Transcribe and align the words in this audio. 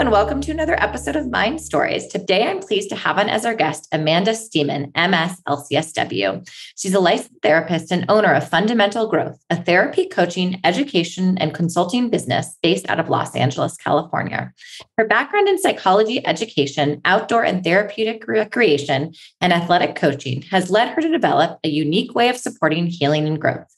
And 0.00 0.10
welcome 0.10 0.40
to 0.40 0.50
another 0.50 0.82
episode 0.82 1.14
of 1.14 1.30
Mind 1.30 1.60
Stories. 1.60 2.06
Today, 2.06 2.48
I'm 2.48 2.60
pleased 2.60 2.88
to 2.88 2.96
have 2.96 3.18
on 3.18 3.28
as 3.28 3.44
our 3.44 3.52
guest 3.52 3.86
Amanda 3.92 4.30
Stemen, 4.30 4.90
MS 4.96 5.42
LCSW. 5.46 6.48
She's 6.74 6.94
a 6.94 7.00
licensed 7.00 7.42
therapist 7.42 7.92
and 7.92 8.06
owner 8.08 8.32
of 8.32 8.48
Fundamental 8.48 9.08
Growth, 9.08 9.44
a 9.50 9.62
therapy, 9.62 10.06
coaching, 10.06 10.58
education, 10.64 11.36
and 11.36 11.52
consulting 11.52 12.08
business 12.08 12.56
based 12.62 12.88
out 12.88 12.98
of 12.98 13.10
Los 13.10 13.36
Angeles, 13.36 13.76
California. 13.76 14.54
Her 14.96 15.06
background 15.06 15.48
in 15.48 15.60
psychology, 15.60 16.26
education, 16.26 17.02
outdoor 17.04 17.44
and 17.44 17.62
therapeutic 17.62 18.26
recreation, 18.26 19.12
and 19.42 19.52
athletic 19.52 19.96
coaching 19.96 20.40
has 20.50 20.70
led 20.70 20.88
her 20.94 21.02
to 21.02 21.10
develop 21.10 21.58
a 21.62 21.68
unique 21.68 22.14
way 22.14 22.30
of 22.30 22.38
supporting 22.38 22.86
healing 22.86 23.26
and 23.26 23.38
growth. 23.38 23.68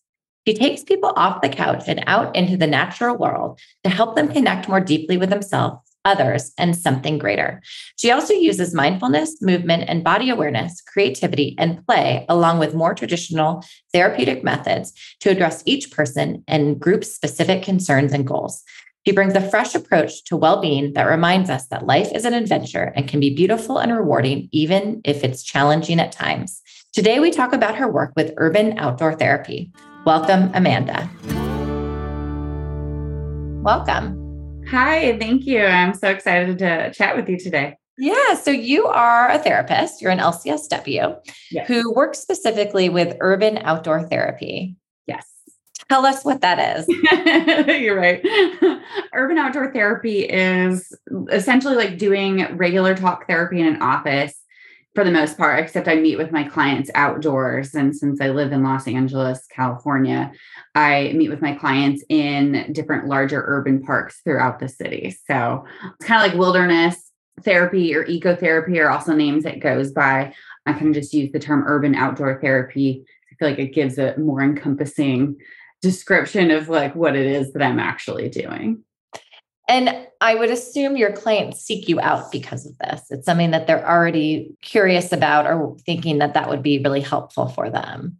She 0.46 0.54
takes 0.54 0.84
people 0.84 1.12
off 1.16 1.42
the 1.42 1.48
couch 1.48 1.84
and 1.88 2.04
out 2.06 2.36
into 2.36 2.56
the 2.56 2.68
natural 2.68 3.16
world 3.16 3.58
to 3.82 3.90
help 3.90 4.14
them 4.14 4.32
connect 4.32 4.68
more 4.68 4.80
deeply 4.80 5.16
with 5.16 5.30
themselves, 5.30 5.91
others, 6.04 6.52
and 6.58 6.76
something 6.76 7.18
greater. 7.18 7.62
She 7.96 8.10
also 8.10 8.34
uses 8.34 8.74
mindfulness, 8.74 9.40
movement, 9.40 9.84
and 9.88 10.04
body 10.04 10.30
awareness, 10.30 10.80
creativity, 10.80 11.54
and 11.58 11.84
play, 11.86 12.26
along 12.28 12.58
with 12.58 12.74
more 12.74 12.94
traditional 12.94 13.64
therapeutic 13.92 14.42
methods 14.42 14.92
to 15.20 15.30
address 15.30 15.62
each 15.66 15.90
person 15.90 16.42
and 16.48 16.80
group 16.80 17.04
specific 17.04 17.62
concerns 17.62 18.12
and 18.12 18.26
goals. 18.26 18.62
She 19.06 19.12
brings 19.12 19.34
a 19.34 19.50
fresh 19.50 19.74
approach 19.74 20.22
to 20.24 20.36
well 20.36 20.60
being 20.60 20.92
that 20.92 21.04
reminds 21.04 21.50
us 21.50 21.66
that 21.68 21.86
life 21.86 22.12
is 22.14 22.24
an 22.24 22.34
adventure 22.34 22.92
and 22.94 23.08
can 23.08 23.18
be 23.18 23.34
beautiful 23.34 23.78
and 23.78 23.92
rewarding, 23.92 24.48
even 24.52 25.00
if 25.04 25.24
it's 25.24 25.42
challenging 25.42 25.98
at 25.98 26.12
times. 26.12 26.62
Today, 26.92 27.18
we 27.18 27.30
talk 27.30 27.52
about 27.52 27.76
her 27.76 27.90
work 27.90 28.12
with 28.14 28.34
urban 28.36 28.78
outdoor 28.78 29.14
therapy. 29.14 29.72
Welcome, 30.04 30.50
Amanda. 30.54 31.10
Welcome. 33.64 34.21
Hi, 34.72 35.18
thank 35.18 35.44
you. 35.44 35.62
I'm 35.62 35.92
so 35.92 36.08
excited 36.08 36.58
to 36.60 36.90
chat 36.94 37.14
with 37.14 37.28
you 37.28 37.38
today. 37.38 37.76
Yeah, 37.98 38.32
so 38.36 38.50
you 38.50 38.86
are 38.86 39.28
a 39.28 39.38
therapist, 39.38 40.00
you're 40.00 40.10
an 40.10 40.18
LCSW 40.18 41.18
yes. 41.50 41.68
who 41.68 41.92
works 41.92 42.20
specifically 42.20 42.88
with 42.88 43.14
urban 43.20 43.58
outdoor 43.58 44.08
therapy. 44.08 44.76
Yes. 45.06 45.28
Tell 45.90 46.06
us 46.06 46.24
what 46.24 46.40
that 46.40 46.78
is. 46.78 46.88
You're 47.82 47.98
right. 47.98 48.24
urban 49.14 49.36
outdoor 49.36 49.74
therapy 49.74 50.20
is 50.20 50.96
essentially 51.30 51.74
like 51.74 51.98
doing 51.98 52.56
regular 52.56 52.94
talk 52.94 53.26
therapy 53.26 53.60
in 53.60 53.66
an 53.66 53.82
office 53.82 54.41
for 54.94 55.04
the 55.04 55.10
most 55.10 55.38
part, 55.38 55.58
except 55.58 55.88
I 55.88 55.94
meet 55.94 56.18
with 56.18 56.32
my 56.32 56.44
clients 56.44 56.90
outdoors. 56.94 57.74
And 57.74 57.96
since 57.96 58.20
I 58.20 58.28
live 58.28 58.52
in 58.52 58.62
Los 58.62 58.86
Angeles, 58.86 59.46
California, 59.50 60.32
I 60.74 61.12
meet 61.14 61.30
with 61.30 61.40
my 61.40 61.54
clients 61.54 62.04
in 62.08 62.72
different 62.72 63.06
larger 63.06 63.42
urban 63.46 63.82
parks 63.82 64.20
throughout 64.22 64.58
the 64.58 64.68
city. 64.68 65.16
So 65.26 65.64
it's 65.98 66.06
kind 66.06 66.22
of 66.24 66.30
like 66.30 66.38
wilderness 66.38 67.10
therapy 67.42 67.94
or 67.94 68.04
ecotherapy 68.04 68.78
are 68.78 68.90
also 68.90 69.14
names 69.14 69.46
it 69.46 69.60
goes 69.60 69.92
by. 69.92 70.34
I 70.66 70.72
kind 70.74 70.88
of 70.88 70.94
just 70.94 71.14
use 71.14 71.32
the 71.32 71.38
term 71.38 71.64
urban 71.66 71.94
outdoor 71.94 72.40
therapy. 72.40 73.04
I 73.30 73.34
feel 73.36 73.48
like 73.48 73.58
it 73.58 73.74
gives 73.74 73.98
a 73.98 74.16
more 74.18 74.42
encompassing 74.42 75.38
description 75.80 76.50
of 76.50 76.68
like 76.68 76.94
what 76.94 77.16
it 77.16 77.26
is 77.26 77.52
that 77.52 77.62
I'm 77.62 77.80
actually 77.80 78.28
doing. 78.28 78.84
And 79.68 80.06
I 80.20 80.34
would 80.34 80.50
assume 80.50 80.96
your 80.96 81.12
clients 81.12 81.60
seek 81.60 81.88
you 81.88 82.00
out 82.00 82.32
because 82.32 82.66
of 82.66 82.76
this. 82.78 83.02
It's 83.10 83.26
something 83.26 83.52
that 83.52 83.66
they're 83.66 83.88
already 83.88 84.54
curious 84.60 85.12
about 85.12 85.46
or 85.46 85.76
thinking 85.86 86.18
that 86.18 86.34
that 86.34 86.48
would 86.48 86.62
be 86.62 86.80
really 86.80 87.00
helpful 87.00 87.48
for 87.48 87.70
them. 87.70 88.18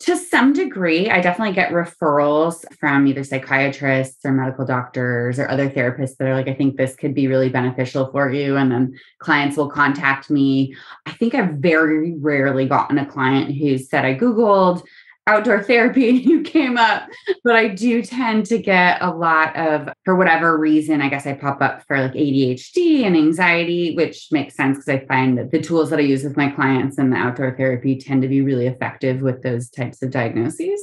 To 0.00 0.16
some 0.16 0.52
degree, 0.52 1.08
I 1.08 1.20
definitely 1.20 1.54
get 1.54 1.70
referrals 1.70 2.64
from 2.78 3.06
either 3.06 3.24
psychiatrists 3.24 4.24
or 4.24 4.32
medical 4.32 4.66
doctors 4.66 5.38
or 5.38 5.48
other 5.48 5.70
therapists 5.70 6.16
that 6.16 6.28
are 6.28 6.34
like, 6.34 6.48
I 6.48 6.52
think 6.54 6.76
this 6.76 6.96
could 6.96 7.14
be 7.14 7.28
really 7.28 7.48
beneficial 7.48 8.10
for 8.10 8.30
you. 8.30 8.56
And 8.56 8.70
then 8.70 8.98
clients 9.18 9.56
will 9.56 9.70
contact 9.70 10.28
me. 10.28 10.74
I 11.06 11.12
think 11.12 11.34
I've 11.34 11.54
very 11.54 12.16
rarely 12.18 12.66
gotten 12.66 12.98
a 12.98 13.06
client 13.06 13.54
who 13.56 13.78
said, 13.78 14.04
I 14.04 14.14
Googled 14.14 14.82
outdoor 15.26 15.62
therapy 15.62 16.08
and 16.10 16.20
you 16.20 16.42
came 16.42 16.76
up 16.76 17.08
but 17.42 17.56
i 17.56 17.68
do 17.68 18.02
tend 18.02 18.44
to 18.44 18.58
get 18.58 19.00
a 19.02 19.10
lot 19.10 19.54
of 19.56 19.88
for 20.04 20.16
whatever 20.16 20.58
reason 20.58 21.00
i 21.00 21.08
guess 21.08 21.26
i 21.26 21.32
pop 21.32 21.62
up 21.62 21.82
for 21.86 21.98
like 21.98 22.12
adhd 22.12 23.04
and 23.04 23.16
anxiety 23.16 23.94
which 23.96 24.28
makes 24.30 24.54
sense 24.54 24.76
because 24.76 24.88
i 24.88 25.06
find 25.06 25.38
that 25.38 25.50
the 25.50 25.60
tools 25.60 25.90
that 25.90 25.98
i 25.98 26.02
use 26.02 26.24
with 26.24 26.36
my 26.36 26.50
clients 26.50 26.98
and 26.98 27.12
the 27.12 27.16
outdoor 27.16 27.56
therapy 27.56 27.96
tend 27.96 28.22
to 28.22 28.28
be 28.28 28.40
really 28.40 28.66
effective 28.66 29.22
with 29.22 29.42
those 29.42 29.70
types 29.70 30.02
of 30.02 30.10
diagnoses. 30.10 30.80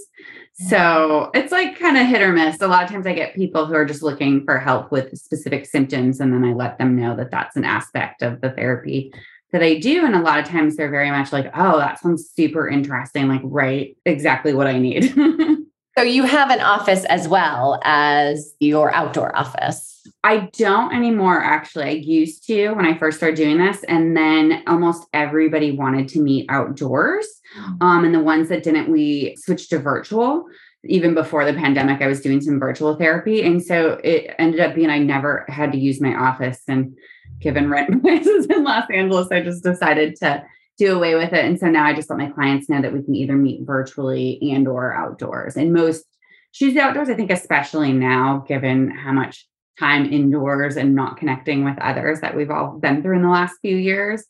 So 0.54 1.32
it's 1.34 1.52
like 1.52 1.80
kind 1.80 1.98
of 1.98 2.06
hit 2.06 2.22
or 2.22 2.34
miss. 2.34 2.62
A 2.62 2.68
lot 2.68 2.84
of 2.84 2.90
times 2.90 3.08
i 3.08 3.14
get 3.14 3.36
people 3.36 3.66
who 3.66 3.74
are 3.74 3.86
just 3.86 4.04
looking 4.04 4.44
for 4.46 4.60
help 4.60 4.92
with 4.92 5.18
specific 5.18 5.66
symptoms 5.66 6.20
and 6.20 6.34
then 6.34 6.44
i 6.44 6.54
let 6.54 6.78
them 6.78 6.96
know 6.96 7.16
that 7.16 7.32
that's 7.32 7.56
an 7.56 7.66
aspect 7.66 8.22
of 8.22 8.42
the 8.42 8.52
therapy 8.52 9.14
that 9.52 9.64
I 9.64 9.80
do. 9.80 10.06
And 10.06 10.16
a 10.16 10.22
lot 10.22 10.40
of 10.40 10.46
times 10.46 10.76
they're 10.76 10.90
very 10.90 11.12
much 11.12 11.32
like, 11.32 11.52
oh, 11.56 11.78
that 11.78 12.00
sounds 12.00 12.30
super 12.36 12.68
interesting. 12.68 13.28
Like, 13.28 13.42
right, 13.44 13.96
exactly 14.06 14.54
what 14.54 14.68
I 14.68 14.78
need. 14.78 15.14
so 15.98 16.04
you 16.04 16.24
have 16.24 16.50
an 16.50 16.62
office 16.62 17.06
as 17.06 17.28
well 17.28 17.80
as 17.84 18.56
your 18.60 18.94
outdoor 18.94 19.36
office. 19.38 19.88
I 20.24 20.50
don't 20.54 20.94
anymore, 20.94 21.42
actually. 21.42 21.86
I 21.86 21.90
used 21.92 22.48
to 22.48 22.72
when 22.72 22.86
I 22.86 22.98
first 22.98 23.18
started 23.18 23.38
doing 23.38 23.58
this. 23.58 23.84
And 23.84 24.16
then 24.16 24.64
almost 24.68 25.08
everybody 25.14 25.72
wanted 25.72 26.08
to 26.10 26.22
meet 26.22 26.46
outdoors. 26.50 27.28
Mm. 27.58 27.82
Um, 27.82 28.06
and 28.06 28.16
the 28.16 28.20
ones 28.20 28.50
that 28.50 28.64
didn't, 28.64 28.90
we 28.90 29.36
switched 29.38 29.70
to 29.72 29.80
virtual 29.80 30.46
even 30.86 31.14
before 31.14 31.46
the 31.46 31.54
pandemic, 31.54 32.02
I 32.02 32.08
was 32.08 32.22
doing 32.22 32.42
some 32.42 32.60
virtual 32.60 32.96
therapy. 32.96 33.44
And 33.44 33.64
so 33.64 34.00
it 34.04 34.34
ended 34.40 34.60
up 34.60 34.74
being 34.74 34.90
I 34.90 34.98
never 34.98 35.46
had 35.48 35.72
to 35.74 35.78
use 35.78 36.02
my 36.02 36.16
office. 36.16 36.62
And 36.68 36.98
given 37.40 37.70
rent 37.70 38.02
prices 38.04 38.46
in 38.48 38.64
Los 38.64 38.90
Angeles, 38.92 39.28
I 39.32 39.42
just 39.42 39.64
decided 39.64 40.16
to 40.18 40.44
do 40.78 40.96
away 40.96 41.16
with 41.16 41.34
it. 41.34 41.46
And 41.46 41.60
so 41.60 41.68
now 41.68 41.86
I 41.86 41.94
just 41.94 42.10
let 42.10 42.20
my 42.20 42.30
clients 42.30 42.70
know 42.70 42.82
that 42.82 42.94
we 42.94 43.04
can 43.04 43.16
either 43.16 43.36
meet 43.36 43.66
virtually 43.66 44.40
and 44.54 44.68
or 44.68 44.94
outdoors. 44.94 45.56
And 45.56 45.74
most 45.74 46.06
choose 46.54 46.74
the 46.74 46.82
outdoors, 46.82 47.10
I 47.10 47.14
think, 47.14 47.32
especially 47.32 47.94
now, 47.94 48.44
given 48.48 48.90
how 48.90 49.12
much 49.12 49.48
time 49.80 50.12
indoors 50.12 50.78
and 50.78 50.96
not 50.96 51.18
connecting 51.18 51.64
with 51.64 51.78
others 51.80 52.22
that 52.22 52.36
we've 52.36 52.52
all 52.52 52.78
been 52.80 53.02
through 53.02 53.16
in 53.18 53.24
the 53.24 53.30
last 53.30 53.56
few 53.62 53.76
years. 53.76 54.24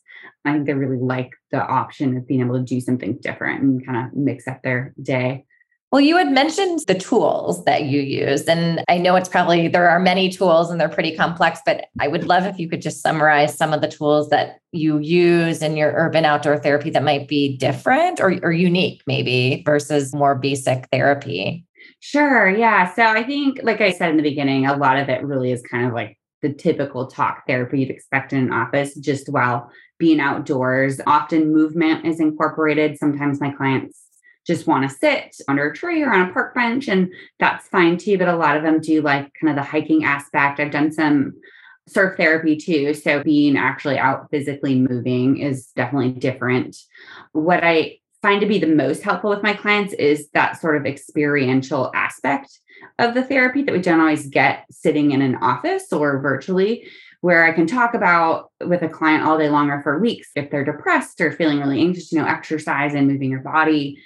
I 0.44 0.52
think 0.52 0.66
they 0.66 0.74
really 0.74 1.00
like 1.00 1.30
the 1.50 1.64
option 1.64 2.16
of 2.16 2.26
being 2.26 2.40
able 2.40 2.58
to 2.58 2.64
do 2.64 2.80
something 2.80 3.18
different 3.20 3.62
and 3.62 3.84
kind 3.84 4.06
of 4.06 4.16
mix 4.16 4.48
up 4.48 4.62
their 4.62 4.94
day. 5.00 5.44
Well, 5.92 6.00
you 6.00 6.16
had 6.16 6.32
mentioned 6.32 6.80
the 6.86 6.94
tools 6.94 7.66
that 7.66 7.82
you 7.82 8.00
use. 8.00 8.44
And 8.44 8.82
I 8.88 8.96
know 8.96 9.14
it's 9.14 9.28
probably, 9.28 9.68
there 9.68 9.90
are 9.90 10.00
many 10.00 10.30
tools 10.30 10.70
and 10.70 10.80
they're 10.80 10.88
pretty 10.88 11.14
complex, 11.14 11.60
but 11.66 11.84
I 12.00 12.08
would 12.08 12.24
love 12.24 12.46
if 12.46 12.58
you 12.58 12.66
could 12.66 12.80
just 12.80 13.02
summarize 13.02 13.54
some 13.54 13.74
of 13.74 13.82
the 13.82 13.88
tools 13.88 14.30
that 14.30 14.60
you 14.72 14.98
use 15.00 15.60
in 15.60 15.76
your 15.76 15.92
urban 15.94 16.24
outdoor 16.24 16.56
therapy 16.56 16.88
that 16.90 17.04
might 17.04 17.28
be 17.28 17.58
different 17.58 18.20
or, 18.20 18.38
or 18.42 18.52
unique, 18.52 19.02
maybe 19.06 19.62
versus 19.66 20.14
more 20.14 20.34
basic 20.34 20.88
therapy. 20.90 21.66
Sure. 22.00 22.48
Yeah. 22.48 22.90
So 22.94 23.02
I 23.02 23.22
think, 23.22 23.60
like 23.62 23.82
I 23.82 23.92
said 23.92 24.08
in 24.08 24.16
the 24.16 24.22
beginning, 24.22 24.64
a 24.64 24.74
lot 24.74 24.96
of 24.96 25.10
it 25.10 25.22
really 25.22 25.52
is 25.52 25.60
kind 25.60 25.86
of 25.86 25.92
like 25.92 26.18
the 26.40 26.54
typical 26.54 27.06
talk 27.06 27.46
therapy 27.46 27.80
you'd 27.80 27.90
expect 27.90 28.32
in 28.32 28.38
an 28.38 28.52
office, 28.52 28.94
just 28.94 29.28
while 29.28 29.70
being 29.98 30.20
outdoors. 30.20 31.02
Often 31.06 31.52
movement 31.52 32.06
is 32.06 32.18
incorporated. 32.18 32.98
Sometimes 32.98 33.42
my 33.42 33.50
clients 33.50 34.01
just 34.46 34.66
want 34.66 34.88
to 34.88 34.96
sit 34.96 35.36
under 35.48 35.70
a 35.70 35.74
tree 35.74 36.02
or 36.02 36.12
on 36.12 36.28
a 36.28 36.32
park 36.32 36.54
bench, 36.54 36.88
and 36.88 37.12
that's 37.38 37.68
fine 37.68 37.96
too. 37.96 38.18
But 38.18 38.28
a 38.28 38.36
lot 38.36 38.56
of 38.56 38.62
them 38.62 38.80
do 38.80 39.02
like 39.02 39.32
kind 39.40 39.50
of 39.50 39.56
the 39.56 39.68
hiking 39.68 40.04
aspect. 40.04 40.60
I've 40.60 40.70
done 40.70 40.92
some 40.92 41.34
surf 41.88 42.16
therapy 42.16 42.56
too. 42.56 42.94
So 42.94 43.22
being 43.22 43.56
actually 43.56 43.98
out 43.98 44.28
physically 44.30 44.78
moving 44.78 45.38
is 45.38 45.66
definitely 45.74 46.12
different. 46.12 46.76
What 47.32 47.64
I 47.64 47.98
find 48.22 48.40
to 48.40 48.46
be 48.46 48.58
the 48.58 48.68
most 48.68 49.02
helpful 49.02 49.30
with 49.30 49.42
my 49.42 49.52
clients 49.52 49.92
is 49.94 50.28
that 50.30 50.60
sort 50.60 50.76
of 50.76 50.86
experiential 50.86 51.90
aspect 51.94 52.60
of 52.98 53.14
the 53.14 53.24
therapy 53.24 53.62
that 53.62 53.72
we 53.72 53.80
don't 53.80 54.00
always 54.00 54.28
get 54.28 54.64
sitting 54.70 55.10
in 55.10 55.22
an 55.22 55.36
office 55.36 55.92
or 55.92 56.20
virtually 56.20 56.88
where 57.20 57.44
I 57.44 57.52
can 57.52 57.66
talk 57.66 57.94
about 57.94 58.50
with 58.64 58.82
a 58.82 58.88
client 58.88 59.24
all 59.24 59.38
day 59.38 59.48
long 59.48 59.70
or 59.70 59.80
for 59.82 59.98
weeks 59.98 60.30
if 60.34 60.50
they're 60.50 60.64
depressed 60.64 61.20
or 61.20 61.32
feeling 61.32 61.60
really 61.60 61.80
anxious, 61.80 62.12
you 62.12 62.20
know, 62.20 62.26
exercise 62.26 62.94
and 62.94 63.06
moving 63.06 63.30
your 63.30 63.40
body 63.40 63.96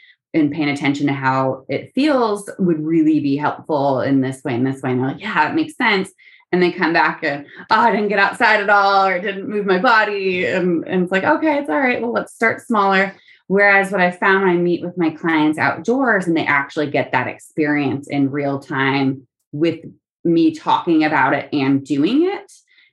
and 0.41 0.53
paying 0.53 0.69
attention 0.69 1.06
to 1.06 1.12
how 1.12 1.65
it 1.69 1.93
feels 1.94 2.50
would 2.59 2.81
really 2.81 3.21
be 3.21 3.37
helpful 3.37 4.00
in 4.00 4.21
this 4.21 4.43
way 4.44 4.55
and 4.55 4.67
this 4.67 4.83
way. 4.83 4.93
And 4.93 5.00
they're 5.00 5.09
like, 5.09 5.21
yeah, 5.21 5.50
it 5.50 5.55
makes 5.55 5.77
sense. 5.77 6.11
And 6.53 6.62
they 6.62 6.71
come 6.71 6.93
back 6.93 7.25
and, 7.25 7.47
oh, 7.71 7.81
I 7.81 7.91
didn't 7.91 8.09
get 8.09 8.19
outside 8.19 8.61
at 8.61 8.71
all 8.71 9.06
or 9.06 9.21
didn't 9.21 9.49
move 9.49 9.67
my 9.67 9.79
body. 9.79 10.47
And, 10.47 10.87
and 10.87 11.03
it's 11.03 11.12
like, 11.12 11.25
okay, 11.25 11.59
it's 11.59 11.69
all 11.69 11.81
right. 11.81 12.00
Well, 12.00 12.12
let's 12.12 12.35
start 12.35 12.61
smaller. 12.61 13.17
Whereas 13.49 13.91
what 13.91 14.00
I 14.00 14.11
found 14.11 14.44
when 14.44 14.56
I 14.56 14.59
meet 14.59 14.85
with 14.85 14.97
my 14.97 15.11
clients 15.11 15.59
outdoors 15.59 16.27
and 16.27 16.37
they 16.37 16.47
actually 16.47 16.91
get 16.91 17.12
that 17.12 17.29
experience 17.29 18.09
in 18.09 18.31
real 18.31 18.59
time 18.59 19.27
with 19.53 19.81
me 20.25 20.55
talking 20.55 21.05
about 21.05 21.33
it 21.33 21.49
and 21.53 21.85
doing 21.85 22.27
it, 22.27 22.53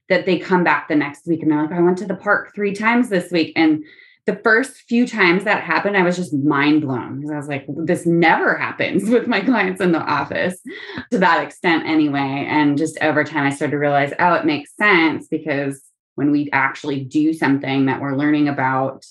that 0.10 0.26
they 0.26 0.38
come 0.38 0.64
back 0.64 0.88
the 0.88 0.96
next 0.96 1.26
week 1.26 1.42
and 1.42 1.52
they're 1.52 1.62
like, 1.62 1.72
I 1.72 1.82
went 1.82 1.98
to 2.00 2.06
the 2.06 2.16
park 2.16 2.54
three 2.54 2.74
times 2.74 3.10
this 3.10 3.32
week. 3.32 3.54
And 3.56 3.84
the 4.26 4.40
first 4.44 4.78
few 4.88 5.06
times 5.06 5.44
that 5.44 5.64
happened, 5.64 5.98
I 5.98 6.04
was 6.04 6.16
just 6.16 6.34
mind 6.34 6.82
blown 6.82 7.20
because 7.20 7.32
I 7.32 7.38
was 7.38 7.48
like, 7.48 7.66
this 7.68 8.06
never 8.06 8.56
happens 8.56 9.10
with 9.10 9.28
my 9.28 9.42
clients 9.42 9.82
in 9.82 9.92
the 9.92 10.00
office 10.00 10.60
to 11.12 11.18
that 11.20 11.44
extent, 11.44 11.86
anyway. 11.86 12.46
And 12.48 12.78
just 12.78 12.98
over 13.02 13.24
time, 13.24 13.46
I 13.46 13.50
started 13.50 13.72
to 13.72 13.78
realize, 13.78 14.14
oh, 14.20 14.34
it 14.36 14.46
makes 14.46 14.76
sense 14.76 15.28
because 15.28 15.82
when 16.16 16.32
we 16.32 16.50
actually 16.54 17.04
do 17.04 17.34
something 17.34 17.88
that 17.88 18.00
we're 18.00 18.16
learning 18.16 18.48
about, 18.48 19.06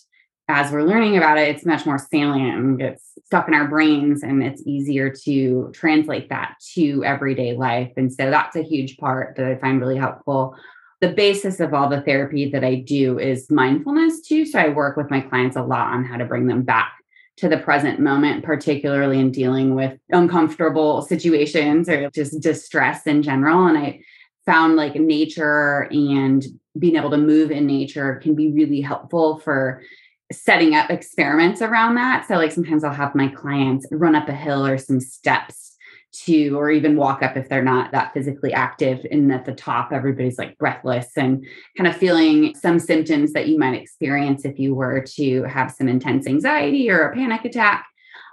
as 0.49 0.73
we're 0.73 0.83
learning 0.83 1.17
about 1.17 1.39
it, 1.39 1.49
it's 1.49 1.67
much 1.67 1.85
more 1.85 1.99
salient 1.99 2.59
and 2.59 2.79
gets 2.79 3.13
stuck 3.27 3.49
in 3.49 3.55
our 3.55 3.69
brains, 3.69 4.23
and 4.23 4.43
it's 4.43 4.63
easier 4.67 5.11
to 5.25 5.71
translate 5.75 6.29
that 6.31 6.57
to 6.75 7.05
everyday 7.05 7.57
life. 7.57 7.93
And 7.97 8.13
so 8.13 8.31
that's 8.31 8.57
a 8.57 8.63
huge 8.63 8.97
part 8.97 9.37
that 9.37 9.47
I 9.47 9.57
find 9.57 9.81
really 9.81 9.97
helpful 9.97 10.57
the 11.03 11.09
basis 11.09 11.59
of 11.59 11.75
all 11.75 11.89
the 11.89 12.01
therapy 12.01 12.49
that 12.51 12.63
I 12.63 12.77
do 12.77 13.19
is 13.19 13.51
mindfulness 13.51 14.21
too. 14.21 14.47
So 14.47 14.61
I 14.61 14.69
work 14.69 14.97
with 14.97 15.11
my 15.11 15.21
clients 15.21 15.57
a 15.57 15.63
lot 15.63 15.89
on 15.89 16.05
how 16.05 16.17
to 16.17 16.25
bring 16.25 16.47
them 16.47 16.63
back 16.63 16.95
to 17.39 17.49
the 17.49 17.59
present 17.59 17.99
moment, 17.99 18.45
particularly 18.45 19.19
in 19.19 19.33
dealing 19.33 19.75
with 19.75 19.99
uncomfortable 20.11 21.03
situations 21.03 21.89
or 21.89 22.09
just 22.11 22.41
distress 22.41 23.05
in 23.05 23.23
general. 23.23 23.67
And 23.67 23.77
I 23.77 24.01
found 24.47 24.77
like 24.77 24.95
nature 24.95 25.89
and 25.91 26.47
being 26.79 26.95
able 26.95 27.11
to 27.11 27.19
move 27.19 27.51
in 27.51 27.67
nature 27.67 28.21
can 28.23 28.37
be 28.37 28.53
really 28.53 28.81
helpful 28.81 29.41
for 29.41 29.83
setting 30.31 30.77
up 30.77 30.89
experiments 30.89 31.61
around 31.61 31.97
that. 31.97 32.29
So, 32.29 32.37
like, 32.37 32.53
sometimes 32.53 32.85
I'll 32.85 32.95
have 32.95 33.15
my 33.15 33.29
clients 33.29 33.87
run 33.91 34.15
up 34.15 34.29
a 34.29 34.33
hill 34.33 34.65
or 34.65 34.79
some 34.79 35.01
steps 35.01 35.72
to 36.13 36.51
or 36.51 36.71
even 36.71 36.97
walk 36.97 37.23
up 37.23 37.37
if 37.37 37.49
they're 37.49 37.65
not 37.65 37.91
that 37.93 38.13
physically 38.13 38.53
active 38.53 39.05
and 39.11 39.33
at 39.33 39.45
the 39.45 39.55
top 39.55 39.93
everybody's 39.93 40.39
like 40.39 40.59
breathless 40.59 41.11
and 41.17 41.45
kind 41.77 41.87
of 41.87 41.97
feeling 41.97 42.55
some 42.55 42.79
symptoms 42.79 43.33
that 43.33 43.49
you 43.49 43.59
might 43.59 43.81
experience 43.81 44.45
if 44.45 44.59
you 44.59 44.75
were 44.75 45.01
to 45.01 45.43
have 45.45 45.71
some 45.71 45.89
intense 45.89 46.27
anxiety 46.27 46.91
or 46.91 47.09
a 47.09 47.15
panic 47.15 47.45
attack. 47.45 47.87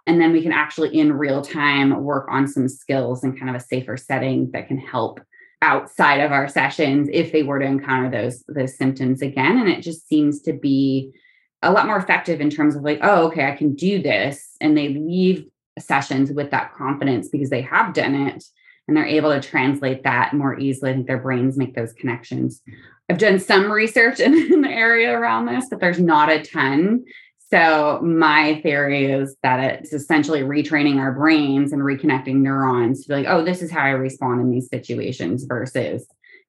And 0.08 0.20
then 0.20 0.32
we 0.32 0.42
can 0.42 0.52
actually 0.52 0.98
in 0.98 1.14
real 1.14 1.42
time 1.42 2.04
work 2.04 2.28
on 2.30 2.48
some 2.48 2.68
skills 2.68 3.24
and 3.24 3.38
kind 3.38 3.50
of 3.50 3.62
a 3.62 3.64
safer 3.64 3.96
setting 3.96 4.50
that 4.52 4.68
can 4.68 4.78
help 4.78 5.22
outside 5.62 6.20
of 6.22 6.32
our 6.32 6.48
sessions 6.48 7.10
if 7.12 7.32
they 7.32 7.44
were 7.44 7.60
to 7.60 7.66
encounter 7.66 8.10
those 8.10 8.44
those 8.48 8.78
symptoms 8.78 9.22
again. 9.22 9.58
And 9.58 9.70
it 9.70 9.82
just 9.82 10.08
seems 10.08 10.42
to 10.44 10.54
be 10.54 11.14
a 11.62 11.72
lot 11.72 11.86
more 11.86 11.98
effective 11.98 12.42
in 12.42 12.50
terms 12.50 12.76
of 12.76 12.84
like 12.84 13.00
oh 13.04 13.28
okay 13.28 13.46
i 13.46 13.56
can 13.56 13.76
do 13.76 14.02
this 14.02 14.56
and 14.62 14.78
they 14.78 14.90
leave 14.90 15.46
sessions 15.82 16.32
with 16.32 16.52
that 16.52 16.74
confidence 16.74 17.30
because 17.30 17.50
they 17.50 17.62
have 17.62 17.94
done 17.94 18.16
it 18.16 18.44
and 18.88 18.98
they're 18.98 19.06
able 19.06 19.32
to 19.32 19.40
translate 19.40 20.04
that 20.04 20.34
more 20.34 20.60
easily. 20.60 20.92
I 20.92 20.94
think 20.96 21.08
their 21.08 21.20
brains 21.20 21.58
make 21.58 21.76
those 21.76 21.94
connections. 21.94 22.62
I've 23.10 23.20
done 23.20 23.40
some 23.40 23.72
research 23.72 24.20
in, 24.20 24.34
in 24.34 24.62
the 24.62 24.70
area 24.70 25.18
around 25.18 25.46
this, 25.46 25.68
but 25.70 25.80
there's 25.80 26.00
not 26.00 26.32
a 26.32 26.44
ton. 26.44 27.06
So 27.52 28.00
my 28.04 28.60
theory 28.62 29.12
is 29.12 29.36
that 29.42 29.60
it's 29.60 29.94
essentially 29.94 30.42
retraining 30.42 30.98
our 30.98 31.12
brains 31.12 31.74
and 31.74 31.82
reconnecting 31.82 32.36
neurons 32.36 33.04
to 33.04 33.10
be 33.10 33.16
like, 33.16 33.28
oh, 33.28 33.44
this 33.44 33.62
is 33.62 33.72
how 33.72 33.82
I 33.82 33.90
respond 33.90 34.42
in 34.42 34.52
these 34.52 34.70
situations 34.70 35.46
versus 35.46 36.08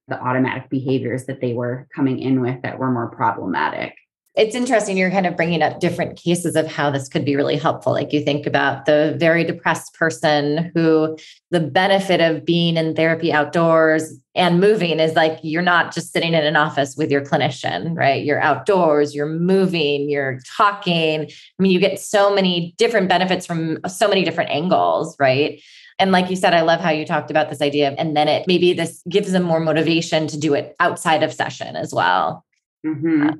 the 0.08 0.20
automatic 0.20 0.68
behaviors 0.68 1.24
that 1.26 1.40
they 1.40 1.54
were 1.54 1.88
coming 1.94 2.18
in 2.18 2.42
with 2.42 2.60
that 2.62 2.78
were 2.78 2.90
more 2.90 3.10
problematic 3.10 3.94
it's 4.36 4.54
interesting 4.54 4.96
you're 4.96 5.10
kind 5.10 5.26
of 5.26 5.36
bringing 5.36 5.62
up 5.62 5.80
different 5.80 6.16
cases 6.16 6.54
of 6.54 6.66
how 6.66 6.90
this 6.90 7.08
could 7.08 7.24
be 7.24 7.36
really 7.36 7.56
helpful 7.56 7.92
like 7.92 8.12
you 8.12 8.22
think 8.22 8.46
about 8.46 8.86
the 8.86 9.14
very 9.18 9.44
depressed 9.44 9.92
person 9.94 10.70
who 10.74 11.16
the 11.50 11.60
benefit 11.60 12.20
of 12.20 12.44
being 12.44 12.76
in 12.76 12.94
therapy 12.94 13.32
outdoors 13.32 14.14
and 14.34 14.60
moving 14.60 15.00
is 15.00 15.14
like 15.14 15.38
you're 15.42 15.62
not 15.62 15.92
just 15.92 16.12
sitting 16.12 16.32
in 16.32 16.44
an 16.44 16.56
office 16.56 16.96
with 16.96 17.10
your 17.10 17.22
clinician 17.22 17.96
right 17.96 18.24
you're 18.24 18.40
outdoors 18.40 19.14
you're 19.14 19.26
moving 19.26 20.08
you're 20.08 20.38
talking 20.56 21.22
i 21.22 21.62
mean 21.62 21.72
you 21.72 21.80
get 21.80 21.98
so 21.98 22.34
many 22.34 22.74
different 22.78 23.08
benefits 23.08 23.46
from 23.46 23.78
so 23.88 24.08
many 24.08 24.24
different 24.24 24.50
angles 24.50 25.16
right 25.18 25.60
and 25.98 26.12
like 26.12 26.30
you 26.30 26.36
said, 26.36 26.54
I 26.54 26.62
love 26.62 26.80
how 26.80 26.88
you 26.88 27.04
talked 27.04 27.30
about 27.30 27.50
this 27.50 27.60
idea. 27.60 27.94
And 27.98 28.16
then 28.16 28.26
it 28.26 28.46
maybe 28.46 28.72
this 28.72 29.02
gives 29.06 29.32
them 29.32 29.42
more 29.42 29.60
motivation 29.60 30.26
to 30.28 30.38
do 30.38 30.54
it 30.54 30.74
outside 30.80 31.22
of 31.22 31.30
session 31.30 31.76
as 31.76 31.92
well. 31.92 32.42
Mm-hmm. 32.86 33.28
Uh, 33.28 33.32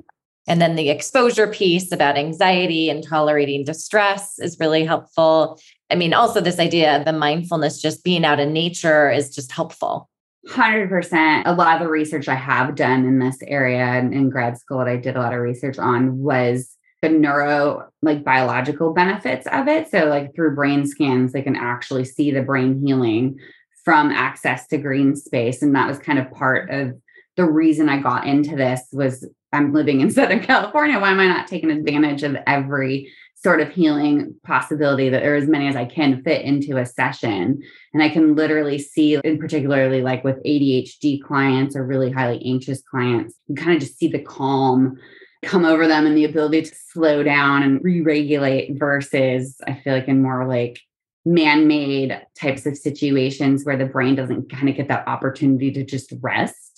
and 0.47 0.61
then 0.61 0.75
the 0.75 0.89
exposure 0.89 1.47
piece 1.47 1.91
about 1.91 2.17
anxiety 2.17 2.89
and 2.89 3.03
tolerating 3.03 3.63
distress 3.63 4.39
is 4.39 4.59
really 4.59 4.83
helpful. 4.83 5.59
I 5.89 5.95
mean, 5.95 6.13
also 6.13 6.41
this 6.41 6.59
idea 6.59 6.97
of 6.97 7.05
the 7.05 7.13
mindfulness, 7.13 7.81
just 7.81 8.03
being 8.03 8.25
out 8.25 8.39
in 8.39 8.53
nature 8.53 9.11
is 9.11 9.33
just 9.33 9.51
helpful. 9.51 10.09
100%. 10.47 11.43
A 11.45 11.53
lot 11.53 11.75
of 11.75 11.81
the 11.81 11.91
research 11.91 12.27
I 12.27 12.35
have 12.35 12.75
done 12.75 13.05
in 13.05 13.19
this 13.19 13.37
area 13.45 13.99
in, 13.99 14.11
in 14.11 14.29
grad 14.29 14.57
school 14.57 14.79
that 14.79 14.87
I 14.87 14.97
did 14.97 15.15
a 15.15 15.19
lot 15.19 15.33
of 15.33 15.39
research 15.39 15.77
on 15.77 16.17
was 16.17 16.75
the 17.01 17.09
neuro 17.09 17.89
like 18.01 18.23
biological 18.23 18.93
benefits 18.93 19.47
of 19.47 19.67
it. 19.67 19.89
So 19.89 20.05
like 20.05 20.33
through 20.33 20.55
brain 20.55 20.85
scans, 20.87 21.33
they 21.33 21.41
can 21.41 21.55
actually 21.55 22.05
see 22.05 22.31
the 22.31 22.41
brain 22.41 22.81
healing 22.83 23.39
from 23.83 24.11
access 24.11 24.67
to 24.67 24.77
green 24.77 25.15
space. 25.15 25.61
And 25.61 25.75
that 25.75 25.87
was 25.87 25.99
kind 25.99 26.19
of 26.19 26.31
part 26.31 26.69
of 26.71 26.99
the 27.37 27.45
reason 27.45 27.89
I 27.89 28.01
got 28.01 28.27
into 28.27 28.55
this 28.55 28.81
was 28.91 29.27
I'm 29.53 29.73
living 29.73 30.01
in 30.01 30.11
Southern 30.11 30.41
California. 30.41 30.99
Why 30.99 31.11
am 31.11 31.19
I 31.19 31.27
not 31.27 31.47
taking 31.47 31.71
advantage 31.71 32.23
of 32.23 32.37
every 32.47 33.11
sort 33.35 33.59
of 33.59 33.71
healing 33.71 34.35
possibility 34.43 35.09
that 35.09 35.23
there 35.23 35.33
are 35.33 35.37
as 35.37 35.47
many 35.47 35.67
as 35.67 35.75
I 35.75 35.85
can 35.85 36.23
fit 36.23 36.43
into 36.43 36.77
a 36.77 36.85
session? 36.85 37.61
And 37.93 38.03
I 38.03 38.09
can 38.09 38.35
literally 38.35 38.77
see, 38.77 39.15
in 39.15 39.39
particularly 39.39 40.01
like 40.01 40.23
with 40.23 40.43
ADHD 40.43 41.21
clients 41.21 41.75
or 41.75 41.85
really 41.85 42.11
highly 42.11 42.41
anxious 42.45 42.81
clients, 42.81 43.35
you 43.47 43.55
kind 43.55 43.73
of 43.73 43.79
just 43.79 43.97
see 43.97 44.07
the 44.07 44.19
calm 44.19 44.97
come 45.43 45.65
over 45.65 45.87
them 45.87 46.05
and 46.05 46.15
the 46.15 46.25
ability 46.25 46.61
to 46.61 46.75
slow 46.91 47.23
down 47.23 47.63
and 47.63 47.83
re-regulate 47.83 48.77
versus 48.77 49.57
I 49.67 49.73
feel 49.73 49.93
like 49.93 50.07
in 50.07 50.21
more 50.21 50.47
like 50.47 50.79
man-made 51.25 52.19
types 52.35 52.65
of 52.65 52.77
situations 52.77 53.63
where 53.63 53.77
the 53.77 53.85
brain 53.85 54.15
doesn't 54.15 54.51
kind 54.51 54.69
of 54.69 54.75
get 54.75 54.87
that 54.87 55.07
opportunity 55.07 55.71
to 55.71 55.83
just 55.83 56.13
rest 56.21 56.70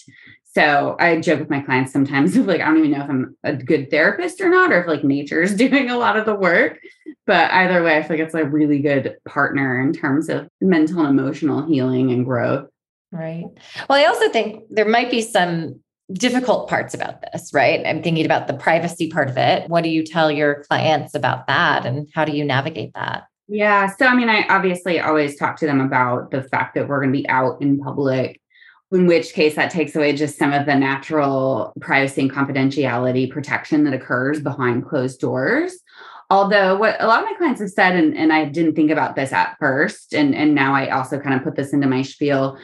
so 0.56 0.96
I 1.00 1.20
joke 1.20 1.40
with 1.40 1.50
my 1.50 1.62
clients 1.62 1.92
sometimes 1.92 2.38
of 2.38 2.46
like, 2.46 2.62
I 2.62 2.66
don't 2.66 2.78
even 2.78 2.92
know 2.92 3.04
if 3.04 3.10
I'm 3.10 3.36
a 3.44 3.54
good 3.54 3.90
therapist 3.90 4.40
or 4.40 4.50
not, 4.50 4.72
or 4.72 4.82
if 4.82 4.88
like 4.88 5.04
nature's 5.04 5.56
doing 5.56 5.90
a 5.90 5.98
lot 5.98 6.18
of 6.18 6.26
the 6.26 6.36
work. 6.36 6.80
But 7.26 7.52
either 7.52 7.82
way, 7.84 7.98
I 7.98 8.04
feel 8.04 8.18
like 8.18 8.26
it's 8.26 8.36
a 8.36 8.44
really 8.44 8.80
good 8.80 9.16
partner 9.26 9.82
in 9.82 9.94
terms 9.94 10.30
of 10.30 10.48
mental 10.62 11.06
and 11.06 11.18
emotional 11.18 11.66
healing 11.66 12.12
and 12.12 12.26
growth. 12.26 12.70
Right. 13.12 13.46
Well, 13.90 14.00
I 14.00 14.06
also 14.06 14.30
think 14.30 14.64
there 14.70 14.88
might 14.88 15.10
be 15.10 15.22
some 15.22 15.80
difficult 16.12 16.70
parts 16.70 16.94
about 16.94 17.22
this, 17.22 17.52
right? 17.54 17.86
I'm 17.86 18.04
thinking 18.04 18.26
about 18.26 18.48
the 18.48 18.54
privacy 18.54 19.10
part 19.10 19.30
of 19.30 19.38
it. 19.38 19.70
What 19.70 19.84
do 19.84 19.90
you 19.90 20.04
tell 20.04 20.32
your 20.32 20.64
clients 20.66 21.16
about 21.16 21.48
that? 21.48 21.86
And 21.86 22.10
how 22.14 22.26
do 22.26 22.36
you 22.36 22.44
navigate 22.44 22.94
that? 22.94 23.24
Yeah. 23.48 23.88
So, 23.96 24.06
I 24.06 24.16
mean, 24.16 24.30
I 24.30 24.46
obviously 24.50 25.00
always 25.00 25.38
talk 25.38 25.58
to 25.58 25.66
them 25.66 25.82
about 25.82 26.32
the 26.32 26.44
fact 26.44 26.76
that 26.76 26.88
we're 26.88 27.00
going 27.00 27.14
to 27.14 27.18
be 27.18 27.28
out 27.30 27.62
in 27.62 27.80
public 27.80 28.42
in 28.94 29.08
which 29.08 29.34
case 29.34 29.56
that 29.56 29.72
takes 29.72 29.96
away 29.96 30.16
just 30.16 30.38
some 30.38 30.54
of 30.54 30.66
the 30.66 30.76
natural 30.76 31.74
privacy 31.82 32.22
and 32.22 32.32
confidentiality 32.32 33.30
protection 33.30 33.84
that 33.84 33.94
occurs 33.94 34.40
behind 34.40 34.86
closed 34.86 35.20
doors. 35.20 35.74
Although 36.30 36.78
what 36.78 36.96
a 37.02 37.08
lot 37.08 37.20
of 37.20 37.26
my 37.26 37.36
clients 37.38 37.62
have 37.62 37.70
said 37.70 37.96
and, 37.96 38.16
and 38.18 38.34
i 38.34 38.46
didn't 38.46 38.76
think 38.76 38.90
about 38.90 39.16
this 39.16 39.32
at 39.32 39.56
first 39.60 40.14
and, 40.14 40.34
and 40.34 40.56
now 40.56 40.74
i 40.74 40.90
also 40.90 41.20
kind 41.20 41.36
of 41.36 41.44
put 41.44 41.56
this 41.56 41.74
into 41.74 41.86
my 41.86 42.02
spiel 42.02 42.58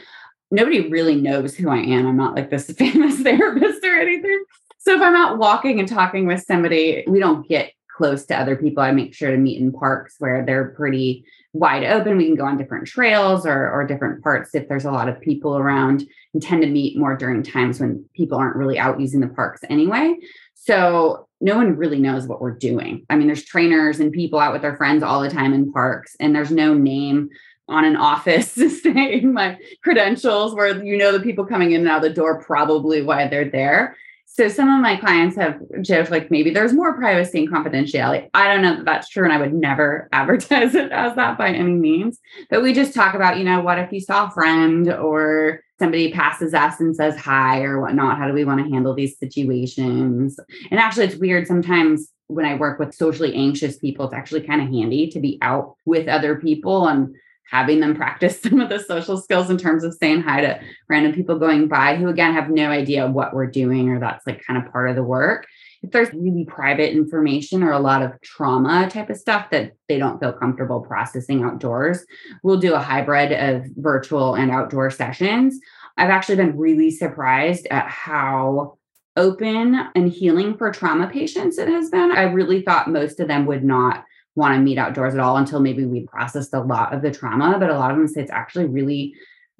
nobody 0.50 0.88
really 0.88 1.14
knows 1.14 1.54
who 1.54 1.68
i 1.68 1.76
am. 1.76 2.06
I'm 2.06 2.16
not 2.16 2.34
like 2.34 2.50
this 2.50 2.70
famous 2.78 3.20
therapist 3.20 3.84
or 3.84 4.00
anything. 4.00 4.44
So 4.78 4.96
if 4.96 5.02
i'm 5.02 5.14
out 5.14 5.38
walking 5.38 5.78
and 5.78 5.88
talking 5.88 6.26
with 6.26 6.42
somebody 6.42 7.04
we 7.06 7.20
don't 7.20 7.46
get 7.48 7.72
close 8.00 8.24
to 8.24 8.38
other 8.38 8.56
people. 8.56 8.82
I 8.82 8.92
make 8.92 9.12
sure 9.12 9.30
to 9.30 9.36
meet 9.36 9.60
in 9.60 9.72
parks 9.72 10.14
where 10.18 10.42
they're 10.42 10.70
pretty 10.70 11.26
wide 11.52 11.84
open. 11.84 12.16
We 12.16 12.26
can 12.26 12.36
go 12.36 12.44
on 12.44 12.56
different 12.56 12.86
trails 12.86 13.44
or, 13.44 13.70
or 13.70 13.86
different 13.86 14.22
parts 14.22 14.54
if 14.54 14.68
there's 14.68 14.84
a 14.84 14.92
lot 14.92 15.08
of 15.08 15.20
people 15.20 15.56
around 15.56 16.06
and 16.32 16.42
tend 16.42 16.62
to 16.62 16.68
meet 16.68 16.98
more 16.98 17.16
during 17.16 17.42
times 17.42 17.80
when 17.80 18.04
people 18.14 18.38
aren't 18.38 18.56
really 18.56 18.78
out 18.78 19.00
using 19.00 19.20
the 19.20 19.28
parks 19.28 19.60
anyway. 19.68 20.16
So 20.54 21.26
no 21.40 21.56
one 21.56 21.76
really 21.76 21.98
knows 21.98 22.26
what 22.26 22.40
we're 22.40 22.56
doing. 22.56 23.04
I 23.08 23.16
mean, 23.16 23.26
there's 23.26 23.44
trainers 23.44 23.98
and 23.98 24.12
people 24.12 24.38
out 24.38 24.52
with 24.52 24.62
their 24.62 24.76
friends 24.76 25.02
all 25.02 25.20
the 25.22 25.30
time 25.30 25.54
in 25.54 25.72
parks, 25.72 26.14
and 26.20 26.34
there's 26.34 26.50
no 26.50 26.74
name 26.74 27.30
on 27.68 27.84
an 27.84 27.96
office 27.96 28.52
saying 28.82 29.32
my 29.32 29.58
credentials 29.82 30.54
where 30.54 30.82
you 30.84 30.96
know 30.96 31.12
the 31.12 31.20
people 31.20 31.46
coming 31.46 31.72
in 31.72 31.80
and 31.80 31.88
out 31.88 32.02
the 32.02 32.10
door 32.10 32.42
probably 32.42 33.02
why 33.02 33.26
they're 33.26 33.50
there. 33.50 33.96
So 34.32 34.46
some 34.46 34.70
of 34.70 34.80
my 34.80 34.96
clients 34.96 35.36
have 35.36 35.60
joked 35.82 36.12
like 36.12 36.30
maybe 36.30 36.50
there's 36.50 36.72
more 36.72 36.96
privacy 36.96 37.40
and 37.40 37.50
confidentiality. 37.50 38.30
I 38.32 38.52
don't 38.52 38.62
know 38.62 38.76
that 38.76 38.84
that's 38.84 39.08
true, 39.08 39.24
and 39.24 39.32
I 39.32 39.38
would 39.38 39.52
never 39.52 40.08
advertise 40.12 40.74
it 40.74 40.92
as 40.92 41.16
that 41.16 41.36
by 41.36 41.48
any 41.48 41.72
means. 41.72 42.18
But 42.48 42.62
we 42.62 42.72
just 42.72 42.94
talk 42.94 43.14
about, 43.14 43.38
you 43.38 43.44
know, 43.44 43.60
what 43.60 43.80
if 43.80 43.90
you 43.90 44.00
saw 44.00 44.28
a 44.28 44.30
friend 44.30 44.92
or 44.92 45.60
somebody 45.80 46.12
passes 46.12 46.54
us 46.54 46.78
and 46.78 46.94
says 46.94 47.16
hi 47.16 47.62
or 47.62 47.80
whatnot? 47.80 48.18
How 48.18 48.28
do 48.28 48.32
we 48.32 48.44
want 48.44 48.64
to 48.64 48.72
handle 48.72 48.94
these 48.94 49.18
situations? 49.18 50.38
And 50.70 50.78
actually, 50.78 51.06
it's 51.06 51.16
weird 51.16 51.48
sometimes 51.48 52.08
when 52.28 52.46
I 52.46 52.54
work 52.54 52.78
with 52.78 52.94
socially 52.94 53.34
anxious 53.34 53.78
people, 53.78 54.04
it's 54.04 54.14
actually 54.14 54.42
kind 54.42 54.62
of 54.62 54.68
handy 54.68 55.10
to 55.10 55.18
be 55.18 55.38
out 55.42 55.74
with 55.84 56.06
other 56.06 56.36
people 56.36 56.86
and 56.86 57.16
having 57.50 57.80
them 57.80 57.94
practice 57.94 58.40
some 58.42 58.60
of 58.60 58.68
the 58.68 58.78
social 58.78 59.16
skills 59.16 59.50
in 59.50 59.58
terms 59.58 59.84
of 59.84 59.94
saying 59.94 60.22
hi 60.22 60.40
to 60.40 60.60
random 60.88 61.12
people 61.12 61.38
going 61.38 61.68
by 61.68 61.96
who 61.96 62.08
again 62.08 62.34
have 62.34 62.50
no 62.50 62.70
idea 62.70 63.06
what 63.06 63.34
we're 63.34 63.46
doing 63.46 63.88
or 63.90 64.00
that's 64.00 64.26
like 64.26 64.44
kind 64.44 64.64
of 64.64 64.72
part 64.72 64.88
of 64.88 64.96
the 64.96 65.02
work. 65.02 65.46
If 65.82 65.92
there's 65.92 66.12
really 66.12 66.44
private 66.44 66.92
information 66.92 67.62
or 67.62 67.72
a 67.72 67.78
lot 67.78 68.02
of 68.02 68.12
trauma 68.20 68.88
type 68.90 69.08
of 69.08 69.16
stuff 69.16 69.48
that 69.50 69.72
they 69.88 69.98
don't 69.98 70.20
feel 70.20 70.32
comfortable 70.32 70.82
processing 70.82 71.42
outdoors 71.42 72.04
we'll 72.42 72.60
do 72.60 72.74
a 72.74 72.78
hybrid 72.78 73.32
of 73.32 73.64
virtual 73.76 74.34
and 74.34 74.50
outdoor 74.50 74.90
sessions. 74.90 75.58
I've 75.96 76.10
actually 76.10 76.36
been 76.36 76.56
really 76.56 76.90
surprised 76.90 77.66
at 77.70 77.88
how 77.88 78.78
open 79.16 79.78
and 79.94 80.10
healing 80.10 80.56
for 80.56 80.70
trauma 80.70 81.08
patients 81.08 81.58
it 81.58 81.68
has 81.68 81.90
been. 81.90 82.12
I 82.12 82.22
really 82.22 82.62
thought 82.62 82.88
most 82.88 83.20
of 83.20 83.28
them 83.28 83.46
would 83.46 83.64
not 83.64 84.04
want 84.34 84.54
to 84.54 84.60
meet 84.60 84.78
outdoors 84.78 85.14
at 85.14 85.20
all 85.20 85.36
until 85.36 85.60
maybe 85.60 85.84
we 85.84 86.06
processed 86.06 86.54
a 86.54 86.60
lot 86.60 86.94
of 86.94 87.02
the 87.02 87.10
trauma. 87.10 87.58
But 87.58 87.70
a 87.70 87.78
lot 87.78 87.90
of 87.90 87.96
them 87.96 88.08
say 88.08 88.22
it's 88.22 88.30
actually 88.30 88.66
really 88.66 89.14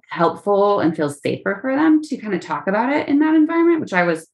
helpful 0.08 0.80
and 0.80 0.94
feels 0.94 1.20
safer 1.20 1.58
for 1.60 1.74
them 1.74 2.02
to 2.02 2.16
kind 2.16 2.34
of 2.34 2.40
talk 2.40 2.66
about 2.66 2.92
it 2.92 3.08
in 3.08 3.18
that 3.20 3.34
environment, 3.34 3.80
which 3.80 3.92
I 3.92 4.02
was 4.02 4.28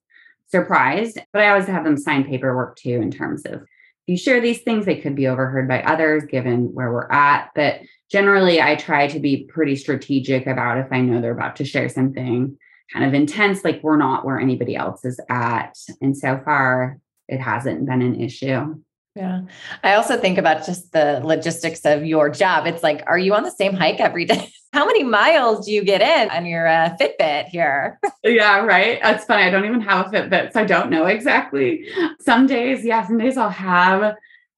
surprised. 0.48 1.18
But 1.32 1.42
I 1.42 1.50
always 1.50 1.66
have 1.66 1.84
them 1.84 1.96
sign 1.96 2.24
paperwork 2.24 2.76
too 2.76 3.00
in 3.00 3.10
terms 3.10 3.42
of 3.44 3.62
if 3.62 4.12
you 4.12 4.16
share 4.16 4.40
these 4.40 4.62
things, 4.62 4.86
they 4.86 5.00
could 5.00 5.16
be 5.16 5.26
overheard 5.26 5.66
by 5.66 5.82
others 5.82 6.24
given 6.30 6.72
where 6.74 6.92
we're 6.92 7.10
at. 7.10 7.50
But 7.54 7.80
generally, 8.10 8.60
I 8.60 8.76
try 8.76 9.08
to 9.08 9.18
be 9.18 9.44
pretty 9.48 9.74
strategic 9.74 10.46
about 10.46 10.78
if 10.78 10.86
I 10.92 11.00
know 11.00 11.20
they're 11.20 11.32
about 11.32 11.56
to 11.56 11.64
share 11.64 11.88
something 11.88 12.56
kind 12.92 13.04
of 13.04 13.14
intense, 13.14 13.64
like 13.64 13.82
we're 13.82 13.96
not 13.96 14.24
where 14.24 14.38
anybody 14.38 14.76
else 14.76 15.04
is 15.04 15.20
at. 15.28 15.76
And 16.00 16.16
so 16.16 16.40
far, 16.44 16.98
it 17.28 17.40
hasn't 17.40 17.84
been 17.84 18.02
an 18.02 18.20
issue. 18.20 18.76
Yeah. 19.16 19.42
I 19.82 19.94
also 19.94 20.18
think 20.18 20.36
about 20.36 20.66
just 20.66 20.92
the 20.92 21.20
logistics 21.24 21.80
of 21.86 22.04
your 22.04 22.28
job. 22.28 22.66
It's 22.66 22.82
like, 22.82 23.02
are 23.06 23.18
you 23.18 23.34
on 23.34 23.44
the 23.44 23.50
same 23.50 23.72
hike 23.72 23.98
every 23.98 24.26
day? 24.26 24.52
How 24.74 24.84
many 24.84 25.02
miles 25.04 25.64
do 25.64 25.72
you 25.72 25.82
get 25.82 26.02
in 26.02 26.30
on 26.30 26.44
your 26.44 26.68
uh, 26.68 26.94
Fitbit 27.00 27.46
here? 27.46 27.98
yeah, 28.24 28.58
right. 28.58 29.00
That's 29.02 29.24
funny. 29.24 29.44
I 29.44 29.50
don't 29.50 29.64
even 29.64 29.80
have 29.80 30.06
a 30.06 30.10
Fitbit, 30.10 30.52
so 30.52 30.60
I 30.60 30.64
don't 30.64 30.90
know 30.90 31.06
exactly. 31.06 31.88
Some 32.20 32.46
days, 32.46 32.84
yeah, 32.84 33.06
some 33.06 33.16
days 33.16 33.38
I'll 33.38 33.48
have 33.48 34.16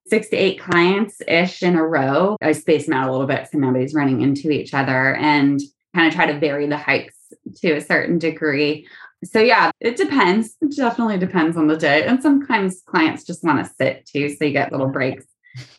six 0.09 0.29
to 0.31 0.37
eight 0.37 0.59
clients 0.59 1.23
ish 1.29 1.63
in 1.63 1.77
a 1.77 1.87
row. 1.87 2.37
I 2.41 2.51
space 2.53 2.87
them 2.87 2.95
out 2.95 3.09
a 3.09 3.13
little 3.13 3.29
bit 3.29 3.49
so 3.51 3.59
nobody's 3.59 3.95
running 3.95 4.23
into 4.23 4.51
each 4.51 4.75
other 4.75 5.15
and 5.15 5.61
kind 5.95 6.09
of 6.09 6.15
try 6.15 6.27
to 6.27 6.39
vary 6.41 6.67
the 6.67 6.77
hikes 6.77 7.15
to 7.57 7.73
a 7.75 7.81
certain 7.81 8.19
degree. 8.19 8.89
So 9.25 9.41
yeah, 9.41 9.71
it 9.81 9.97
depends. 9.97 10.57
It 10.61 10.77
definitely 10.77 11.19
depends 11.19 11.57
on 11.57 11.67
the 11.67 11.77
day. 11.77 12.05
And 12.05 12.23
sometimes 12.23 12.83
clients 12.87 13.25
just 13.25 13.43
want 13.43 13.65
to 13.65 13.73
sit 13.75 14.07
too. 14.07 14.29
So 14.31 14.45
you 14.45 14.53
get 14.53 14.71
little 14.71 14.89
breaks 14.89 15.25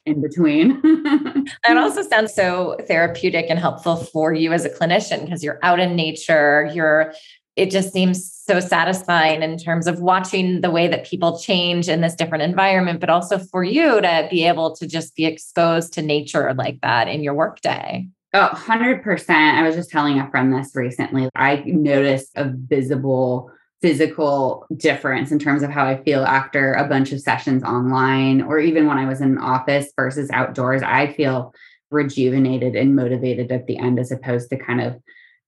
in 0.06 0.22
between. 0.22 0.82
that 1.66 1.78
also 1.78 2.02
sounds 2.04 2.34
so 2.34 2.78
therapeutic 2.88 3.46
and 3.50 3.58
helpful 3.58 3.96
for 3.96 4.34
you 4.34 4.52
as 4.52 4.66
a 4.66 4.70
clinician 4.70 5.24
because 5.24 5.44
you're 5.44 5.60
out 5.64 5.80
in 5.80 5.96
nature. 5.96 6.70
You're 6.74 7.14
it 7.56 7.72
just 7.72 7.92
seems 7.92 8.34
so 8.34 8.62
satisfying 8.62 9.44
in 9.44 9.58
terms 9.58 9.86
of 9.86 10.00
watching 10.00 10.62
the 10.62 10.72
way 10.72 10.88
that 10.88 11.06
people 11.06 11.38
change 11.38 11.90
in 11.90 12.00
this 12.00 12.16
different 12.16 12.42
environment, 12.42 13.02
but 13.02 13.10
also 13.10 13.38
for 13.38 13.66
you 13.66 14.00
to 14.00 14.28
be 14.32 14.48
able 14.48 14.74
to 14.78 14.88
just 14.88 15.14
be 15.14 15.26
exposed 15.26 15.92
to 15.94 16.02
nature 16.02 16.54
like 16.54 16.80
that 16.80 17.10
in 17.10 17.22
your 17.22 17.34
workday. 17.34 18.08
Oh, 18.34 18.50
100%. 18.54 19.30
I 19.30 19.64
was 19.64 19.76
just 19.76 19.90
telling 19.90 20.20
a 20.20 20.30
friend 20.30 20.54
this 20.54 20.76
recently. 20.76 21.30
I 21.36 21.64
noticed 21.66 22.32
a 22.36 22.52
visible 22.54 23.52
physical 23.82 24.68
difference 24.76 25.32
in 25.32 25.40
terms 25.40 25.64
of 25.64 25.72
how 25.72 25.86
I 25.86 26.04
feel 26.04 26.24
after 26.26 26.74
a 26.74 26.88
bunch 26.88 27.12
of 27.12 27.22
sessions 27.22 27.64
online 27.64 28.42
or 28.42 28.60
even 28.60 28.88
when 28.88 28.98
I 28.98 29.08
was 29.08 29.22
in 29.22 29.38
office 29.38 29.92
versus 29.96 30.30
outdoors. 30.32 30.84
I 30.84 31.14
feel 31.14 31.54
rejuvenated 31.90 32.76
and 32.76 32.96
motivated 32.96 33.52
at 33.52 33.66
the 33.66 33.78
end 33.78 34.00
as 34.00 34.12
opposed 34.12 34.50
to 34.50 34.58
kind 34.58 34.82
of 34.82 35.02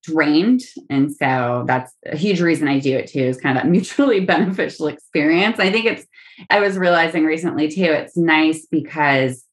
drained. 0.03 0.61
And 0.89 1.15
so 1.15 1.65
that's 1.67 1.93
a 2.05 2.17
huge 2.17 2.41
reason 2.41 2.67
I 2.67 2.79
do 2.79 2.97
it 2.97 3.07
too, 3.07 3.19
is 3.19 3.37
kind 3.37 3.57
of 3.57 3.63
that 3.63 3.69
mutually 3.71 4.21
beneficial 4.21 4.87
experience. 4.87 5.59
I 5.59 5.71
think 5.71 5.85
it's, 5.85 6.05
I 6.49 6.59
was 6.61 6.77
realizing 6.77 7.25
recently 7.25 7.67
too, 7.67 7.83
it's 7.83 8.17
nice 8.17 8.65
because 8.65 9.45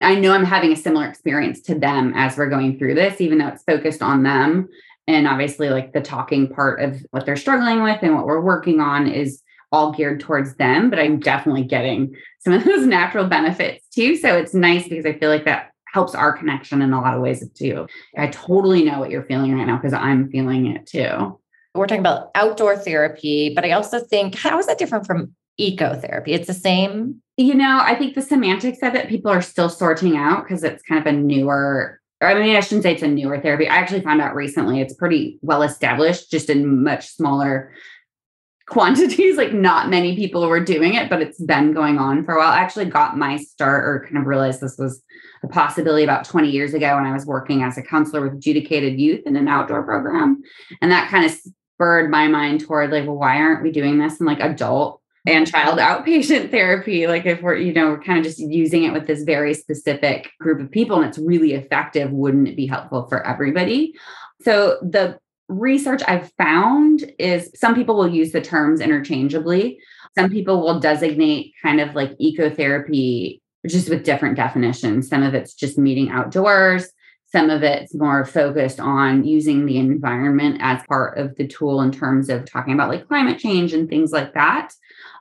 I 0.00 0.14
know 0.14 0.32
I'm 0.32 0.44
having 0.44 0.72
a 0.72 0.76
similar 0.76 1.06
experience 1.06 1.60
to 1.62 1.74
them 1.74 2.12
as 2.14 2.36
we're 2.36 2.50
going 2.50 2.78
through 2.78 2.94
this, 2.94 3.20
even 3.20 3.38
though 3.38 3.48
it's 3.48 3.64
focused 3.64 4.02
on 4.02 4.22
them. 4.22 4.68
And 5.08 5.26
obviously, 5.26 5.70
like 5.70 5.92
the 5.92 6.00
talking 6.00 6.48
part 6.48 6.80
of 6.80 7.04
what 7.10 7.24
they're 7.24 7.36
struggling 7.36 7.82
with 7.82 8.02
and 8.02 8.14
what 8.14 8.26
we're 8.26 8.40
working 8.40 8.80
on 8.80 9.06
is 9.06 9.42
all 9.72 9.92
geared 9.92 10.20
towards 10.20 10.56
them. 10.56 10.90
But 10.90 10.98
I'm 10.98 11.20
definitely 11.20 11.64
getting 11.64 12.14
some 12.40 12.52
of 12.52 12.64
those 12.64 12.86
natural 12.86 13.26
benefits 13.26 13.86
too. 13.88 14.16
So 14.16 14.36
it's 14.36 14.54
nice 14.54 14.88
because 14.88 15.06
I 15.06 15.18
feel 15.18 15.30
like 15.30 15.44
that 15.44 15.70
helps 15.92 16.14
our 16.14 16.36
connection 16.36 16.82
in 16.82 16.92
a 16.92 17.00
lot 17.00 17.14
of 17.14 17.22
ways 17.22 17.48
too. 17.54 17.86
I 18.16 18.26
totally 18.26 18.84
know 18.84 18.98
what 18.98 19.10
you're 19.10 19.24
feeling 19.24 19.56
right 19.56 19.66
now 19.66 19.76
because 19.76 19.94
I'm 19.94 20.28
feeling 20.28 20.66
it 20.66 20.86
too. 20.86 21.40
We're 21.74 21.86
talking 21.86 22.00
about 22.00 22.30
outdoor 22.34 22.76
therapy, 22.76 23.52
but 23.54 23.64
I 23.64 23.72
also 23.72 24.00
think 24.00 24.34
how 24.34 24.58
is 24.58 24.66
that 24.66 24.78
different 24.78 25.06
from 25.06 25.34
ecotherapy? 25.60 26.28
It's 26.28 26.46
the 26.46 26.54
same 26.54 27.22
you 27.36 27.54
know, 27.54 27.80
I 27.82 27.94
think 27.94 28.14
the 28.14 28.22
semantics 28.22 28.78
of 28.82 28.94
it, 28.94 29.08
people 29.08 29.30
are 29.30 29.42
still 29.42 29.68
sorting 29.68 30.16
out 30.16 30.44
because 30.44 30.64
it's 30.64 30.82
kind 30.82 31.00
of 31.00 31.06
a 31.06 31.16
newer, 31.16 32.00
I 32.22 32.34
mean, 32.34 32.56
I 32.56 32.60
shouldn't 32.60 32.82
say 32.82 32.94
it's 32.94 33.02
a 33.02 33.08
newer 33.08 33.40
therapy. 33.40 33.68
I 33.68 33.76
actually 33.76 34.00
found 34.00 34.22
out 34.22 34.34
recently 34.34 34.80
it's 34.80 34.94
pretty 34.94 35.38
well 35.42 35.62
established, 35.62 36.30
just 36.30 36.48
in 36.48 36.82
much 36.82 37.08
smaller 37.08 37.72
quantities. 38.68 39.36
Like, 39.36 39.52
not 39.52 39.90
many 39.90 40.16
people 40.16 40.48
were 40.48 40.64
doing 40.64 40.94
it, 40.94 41.10
but 41.10 41.20
it's 41.20 41.40
been 41.40 41.74
going 41.74 41.98
on 41.98 42.24
for 42.24 42.34
a 42.34 42.38
while. 42.38 42.52
I 42.52 42.58
actually 42.58 42.86
got 42.86 43.18
my 43.18 43.36
start 43.36 43.84
or 43.84 44.04
kind 44.04 44.16
of 44.16 44.26
realized 44.26 44.62
this 44.62 44.78
was 44.78 45.02
a 45.42 45.48
possibility 45.48 46.04
about 46.04 46.24
20 46.24 46.50
years 46.50 46.72
ago 46.72 46.96
when 46.96 47.04
I 47.04 47.12
was 47.12 47.26
working 47.26 47.62
as 47.62 47.76
a 47.76 47.82
counselor 47.82 48.22
with 48.22 48.32
adjudicated 48.32 48.98
youth 48.98 49.20
in 49.26 49.36
an 49.36 49.46
outdoor 49.46 49.82
program. 49.82 50.42
And 50.80 50.90
that 50.90 51.10
kind 51.10 51.26
of 51.26 51.32
spurred 51.32 52.10
my 52.10 52.28
mind 52.28 52.62
toward 52.62 52.90
like, 52.90 53.04
well, 53.04 53.16
why 53.16 53.36
aren't 53.36 53.62
we 53.62 53.70
doing 53.70 53.98
this 53.98 54.20
in 54.20 54.26
like 54.26 54.40
adult 54.40 55.02
and 55.26 55.50
child 55.50 55.78
outpatient 55.78 56.50
therapy 56.50 57.06
like 57.06 57.26
if 57.26 57.42
we're 57.42 57.56
you 57.56 57.72
know 57.72 57.90
we're 57.90 58.02
kind 58.02 58.18
of 58.18 58.24
just 58.24 58.38
using 58.38 58.84
it 58.84 58.92
with 58.92 59.06
this 59.06 59.24
very 59.24 59.52
specific 59.52 60.30
group 60.40 60.60
of 60.60 60.70
people 60.70 60.96
and 60.96 61.06
it's 61.06 61.18
really 61.18 61.52
effective 61.52 62.10
wouldn't 62.10 62.48
it 62.48 62.56
be 62.56 62.66
helpful 62.66 63.06
for 63.08 63.26
everybody? 63.26 63.94
So 64.42 64.78
the 64.82 65.18
research 65.48 66.02
i've 66.08 66.32
found 66.32 67.12
is 67.20 67.50
some 67.54 67.74
people 67.74 67.96
will 67.96 68.08
use 68.08 68.32
the 68.32 68.40
terms 68.40 68.80
interchangeably. 68.80 69.78
Some 70.18 70.30
people 70.30 70.60
will 70.60 70.80
designate 70.80 71.52
kind 71.62 71.80
of 71.80 71.94
like 71.94 72.16
ecotherapy 72.18 73.40
just 73.66 73.88
with 73.88 74.04
different 74.04 74.36
definitions. 74.36 75.08
Some 75.08 75.22
of 75.22 75.34
it's 75.34 75.54
just 75.54 75.78
meeting 75.78 76.10
outdoors. 76.10 76.88
Some 77.26 77.50
of 77.50 77.62
it's 77.62 77.94
more 77.94 78.24
focused 78.24 78.80
on 78.80 79.24
using 79.24 79.66
the 79.66 79.78
environment 79.78 80.58
as 80.60 80.82
part 80.88 81.18
of 81.18 81.36
the 81.36 81.46
tool 81.46 81.80
in 81.80 81.92
terms 81.92 82.28
of 82.28 82.44
talking 82.44 82.72
about 82.72 82.88
like 82.88 83.06
climate 83.06 83.38
change 83.38 83.72
and 83.72 83.88
things 83.88 84.12
like 84.12 84.32
that 84.34 84.72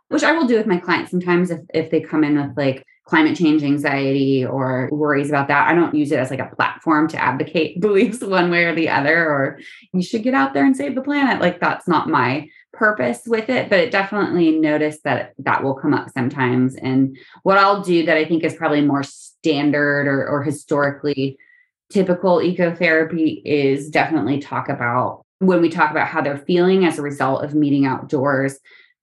which 0.10 0.24
I 0.24 0.32
will 0.34 0.48
do 0.48 0.58
with 0.58 0.68
my 0.68 0.78
clients 0.78 1.12
sometimes 1.12 1.52
if, 1.52 1.62
if 1.74 1.92
they 1.92 2.02
come 2.02 2.24
in 2.24 2.40
with 2.40 2.56
like 2.58 2.86
climate 3.06 3.38
change 3.38 3.62
anxiety 3.64 4.44
or 4.44 4.90
worries 4.92 5.30
about 5.30 5.48
that. 5.48 5.68
I 5.70 5.76
don't 5.76 5.94
use 5.94 6.12
it 6.12 6.20
as 6.20 6.32
like 6.32 6.40
a 6.40 6.56
platform 6.56 7.08
to 7.10 7.22
advocate 7.22 7.80
beliefs 7.82 8.22
one 8.22 8.50
way 8.50 8.66
or 8.66 8.76
the 8.76 8.90
other, 8.90 9.30
or 9.30 9.60
you 9.94 10.02
should 10.02 10.24
get 10.24 10.34
out 10.34 10.54
there 10.54 10.66
and 10.66 10.76
save 10.76 10.96
the 10.96 11.02
planet. 11.02 11.40
Like 11.40 11.60
that's 11.60 11.88
not 11.88 12.10
my 12.10 12.50
purpose 12.74 13.22
with 13.26 13.50
it, 13.50 13.70
but 13.70 13.80
it 13.80 13.92
definitely 13.92 14.52
noticed 14.52 15.04
that 15.04 15.34
that 15.40 15.64
will 15.64 15.76
come 15.76 15.94
up 15.94 16.10
sometimes. 16.10 16.76
And 16.76 17.18
what 17.44 17.58
I'll 17.58 17.82
do 17.82 18.06
that 18.06 18.18
I 18.18 18.26
think 18.26 18.44
is 18.44 18.56
probably 18.56 18.82
more 18.82 19.04
standard 19.04 20.08
or, 20.08 20.28
or 20.28 20.44
historically 20.44 21.38
typical 21.92 22.38
ecotherapy 22.38 23.42
is 23.46 23.90
definitely 23.90 24.40
talk 24.40 24.68
about 24.68 25.24
when 25.40 25.62
we 25.62 25.70
talk 25.70 25.92
about 25.92 26.08
how 26.08 26.22
they're 26.22 26.38
feeling 26.40 26.86
as 26.86 26.98
a 26.98 27.04
result 27.04 27.44
of 27.44 27.54
meeting 27.54 27.86
outdoors 27.86 28.58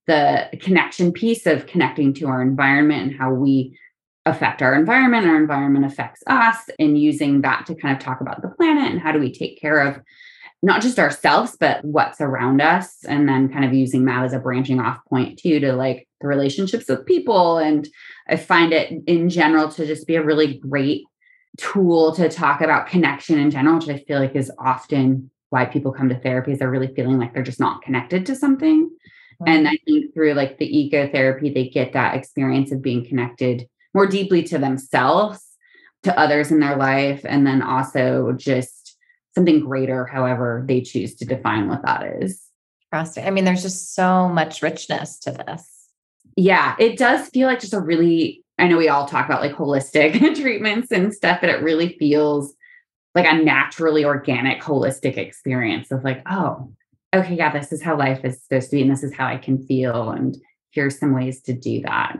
the 0.06 0.48
connection 0.60 1.12
piece 1.12 1.46
of 1.46 1.66
connecting 1.66 2.12
to 2.14 2.26
our 2.26 2.42
environment 2.42 3.02
and 3.02 3.18
how 3.18 3.32
we 3.32 3.78
affect 4.24 4.62
our 4.62 4.74
environment, 4.74 5.26
our 5.26 5.36
environment 5.36 5.84
affects 5.84 6.22
us, 6.26 6.56
and 6.78 6.98
using 6.98 7.42
that 7.42 7.66
to 7.66 7.74
kind 7.74 7.96
of 7.96 8.02
talk 8.02 8.20
about 8.20 8.42
the 8.42 8.48
planet 8.48 8.90
and 8.90 9.00
how 9.00 9.12
do 9.12 9.18
we 9.18 9.32
take 9.32 9.60
care 9.60 9.80
of 9.80 10.00
not 10.62 10.80
just 10.80 10.98
ourselves, 10.98 11.56
but 11.58 11.84
what's 11.84 12.20
around 12.20 12.60
us. 12.60 13.04
And 13.04 13.28
then 13.28 13.48
kind 13.48 13.64
of 13.64 13.74
using 13.74 14.04
that 14.04 14.24
as 14.24 14.32
a 14.32 14.38
branching 14.38 14.78
off 14.78 15.04
point 15.08 15.38
too 15.38 15.58
to 15.58 15.72
like 15.72 16.08
the 16.20 16.28
relationships 16.28 16.88
with 16.88 17.04
people. 17.04 17.58
And 17.58 17.88
I 18.28 18.36
find 18.36 18.72
it 18.72 18.92
in 19.08 19.28
general 19.28 19.68
to 19.70 19.86
just 19.86 20.06
be 20.06 20.14
a 20.14 20.24
really 20.24 20.58
great 20.58 21.02
tool 21.58 22.14
to 22.14 22.28
talk 22.28 22.60
about 22.60 22.86
connection 22.86 23.38
in 23.38 23.50
general, 23.50 23.76
which 23.76 23.88
I 23.88 23.98
feel 24.04 24.20
like 24.20 24.36
is 24.36 24.52
often 24.58 25.30
why 25.50 25.64
people 25.66 25.92
come 25.92 26.08
to 26.08 26.18
therapy 26.18 26.52
is 26.52 26.60
they're 26.60 26.70
really 26.70 26.94
feeling 26.94 27.18
like 27.18 27.34
they're 27.34 27.42
just 27.42 27.60
not 27.60 27.82
connected 27.82 28.24
to 28.26 28.36
something. 28.36 28.88
And 29.46 29.68
I 29.68 29.78
think 29.84 30.14
through 30.14 30.34
like 30.34 30.58
the 30.58 30.70
ecotherapy, 30.70 31.52
they 31.52 31.68
get 31.68 31.92
that 31.92 32.14
experience 32.14 32.72
of 32.72 32.82
being 32.82 33.06
connected 33.06 33.68
more 33.94 34.06
deeply 34.06 34.42
to 34.44 34.58
themselves, 34.58 35.44
to 36.02 36.18
others 36.18 36.50
in 36.50 36.60
their 36.60 36.76
life, 36.76 37.24
and 37.24 37.46
then 37.46 37.62
also 37.62 38.32
just 38.32 38.96
something 39.34 39.60
greater, 39.60 40.06
however 40.06 40.64
they 40.66 40.80
choose 40.80 41.14
to 41.16 41.24
define 41.24 41.68
what 41.68 41.82
that 41.84 42.02
is. 42.20 42.42
Interesting. 42.92 43.26
I 43.26 43.30
mean, 43.30 43.44
there's 43.44 43.62
just 43.62 43.94
so 43.94 44.28
much 44.28 44.62
richness 44.62 45.18
to 45.20 45.32
this. 45.32 45.88
Yeah, 46.36 46.74
it 46.78 46.98
does 46.98 47.28
feel 47.28 47.46
like 47.46 47.60
just 47.60 47.74
a 47.74 47.80
really, 47.80 48.44
I 48.58 48.68
know 48.68 48.76
we 48.76 48.88
all 48.88 49.06
talk 49.06 49.26
about 49.26 49.40
like 49.40 49.52
holistic 49.52 50.12
treatments 50.40 50.90
and 50.90 51.12
stuff, 51.12 51.40
but 51.40 51.50
it 51.50 51.62
really 51.62 51.96
feels 51.98 52.54
like 53.14 53.26
a 53.26 53.42
naturally 53.42 54.04
organic, 54.04 54.62
holistic 54.62 55.16
experience 55.16 55.90
of 55.90 56.04
like, 56.04 56.22
oh, 56.30 56.72
okay, 57.14 57.34
yeah, 57.34 57.52
this 57.52 57.72
is 57.72 57.82
how 57.82 57.96
life 57.96 58.24
is 58.24 58.42
supposed 58.42 58.70
to 58.70 58.76
be, 58.76 58.82
and 58.82 58.90
this 58.90 59.02
is 59.02 59.14
how 59.14 59.26
I 59.26 59.36
can 59.36 59.64
feel. 59.66 60.10
And 60.10 60.36
here's 60.70 60.98
some 60.98 61.14
ways 61.14 61.42
to 61.42 61.52
do 61.52 61.82
that. 61.82 62.18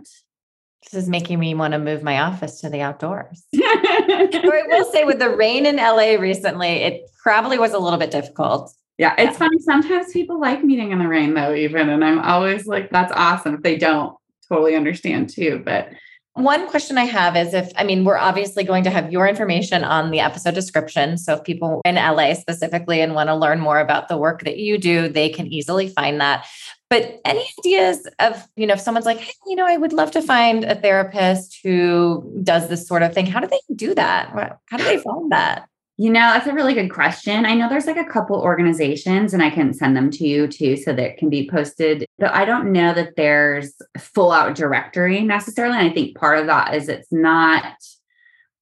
This 0.84 1.04
is 1.04 1.08
making 1.08 1.38
me 1.38 1.54
want 1.54 1.72
to 1.72 1.78
move 1.78 2.02
my 2.02 2.20
office 2.20 2.60
to 2.60 2.68
the 2.68 2.80
outdoors. 2.80 3.44
or 3.54 3.60
I 3.62 4.64
will 4.66 4.90
say, 4.92 5.04
with 5.04 5.18
the 5.18 5.30
rain 5.30 5.64
in 5.64 5.76
LA 5.76 6.16
recently, 6.18 6.68
it 6.68 7.08
probably 7.22 7.58
was 7.58 7.72
a 7.72 7.78
little 7.78 7.98
bit 7.98 8.10
difficult. 8.10 8.72
Yeah, 8.98 9.14
it's 9.16 9.32
yeah. 9.32 9.38
funny. 9.38 9.58
Sometimes 9.60 10.12
people 10.12 10.40
like 10.40 10.62
meeting 10.64 10.90
in 10.90 10.98
the 10.98 11.08
rain, 11.08 11.34
though, 11.34 11.54
even. 11.54 11.88
And 11.88 12.04
I'm 12.04 12.18
always 12.18 12.66
like, 12.66 12.90
that's 12.90 13.12
awesome. 13.14 13.54
If 13.54 13.62
they 13.62 13.76
don't, 13.76 14.16
totally 14.48 14.74
understand 14.74 15.30
too. 15.30 15.62
But 15.64 15.88
one 16.34 16.68
question 16.68 16.96
I 16.96 17.04
have 17.04 17.36
is 17.36 17.52
if, 17.52 17.70
I 17.76 17.84
mean, 17.84 18.04
we're 18.04 18.16
obviously 18.16 18.64
going 18.64 18.84
to 18.84 18.90
have 18.90 19.12
your 19.12 19.28
information 19.28 19.84
on 19.84 20.10
the 20.10 20.20
episode 20.20 20.54
description. 20.54 21.18
So 21.18 21.34
if 21.34 21.44
people 21.44 21.82
in 21.84 21.96
LA 21.96 22.34
specifically 22.34 23.02
and 23.02 23.14
want 23.14 23.28
to 23.28 23.34
learn 23.34 23.60
more 23.60 23.80
about 23.80 24.08
the 24.08 24.16
work 24.16 24.44
that 24.44 24.56
you 24.56 24.78
do, 24.78 25.08
they 25.08 25.28
can 25.28 25.46
easily 25.46 25.88
find 25.88 26.20
that. 26.20 26.46
But 26.88 27.20
any 27.24 27.46
ideas 27.58 28.08
of, 28.18 28.46
you 28.56 28.66
know, 28.66 28.74
if 28.74 28.80
someone's 28.80 29.06
like, 29.06 29.18
hey, 29.18 29.32
you 29.46 29.56
know, 29.56 29.66
I 29.66 29.76
would 29.76 29.92
love 29.92 30.10
to 30.12 30.22
find 30.22 30.64
a 30.64 30.74
therapist 30.74 31.58
who 31.62 32.40
does 32.42 32.68
this 32.68 32.86
sort 32.86 33.02
of 33.02 33.14
thing, 33.14 33.26
how 33.26 33.40
do 33.40 33.46
they 33.46 33.60
do 33.74 33.94
that? 33.94 34.58
How 34.66 34.76
do 34.76 34.84
they 34.84 34.98
find 34.98 35.32
that? 35.32 35.68
You 36.02 36.10
know, 36.10 36.32
that's 36.32 36.48
a 36.48 36.52
really 36.52 36.74
good 36.74 36.90
question. 36.90 37.46
I 37.46 37.54
know 37.54 37.68
there's 37.68 37.86
like 37.86 37.96
a 37.96 38.04
couple 38.04 38.34
organizations 38.40 39.32
and 39.32 39.40
I 39.40 39.50
can 39.50 39.72
send 39.72 39.96
them 39.96 40.10
to 40.10 40.26
you 40.26 40.48
too 40.48 40.76
so 40.76 40.92
that 40.92 41.00
it 41.00 41.16
can 41.16 41.30
be 41.30 41.48
posted. 41.48 42.04
But 42.18 42.34
I 42.34 42.44
don't 42.44 42.72
know 42.72 42.92
that 42.92 43.14
there's 43.14 43.72
full 43.96 44.32
out 44.32 44.56
directory 44.56 45.20
necessarily. 45.20 45.78
And 45.78 45.88
I 45.88 45.94
think 45.94 46.16
part 46.16 46.38
of 46.38 46.46
that 46.46 46.74
is 46.74 46.88
it's 46.88 47.12
not 47.12 47.76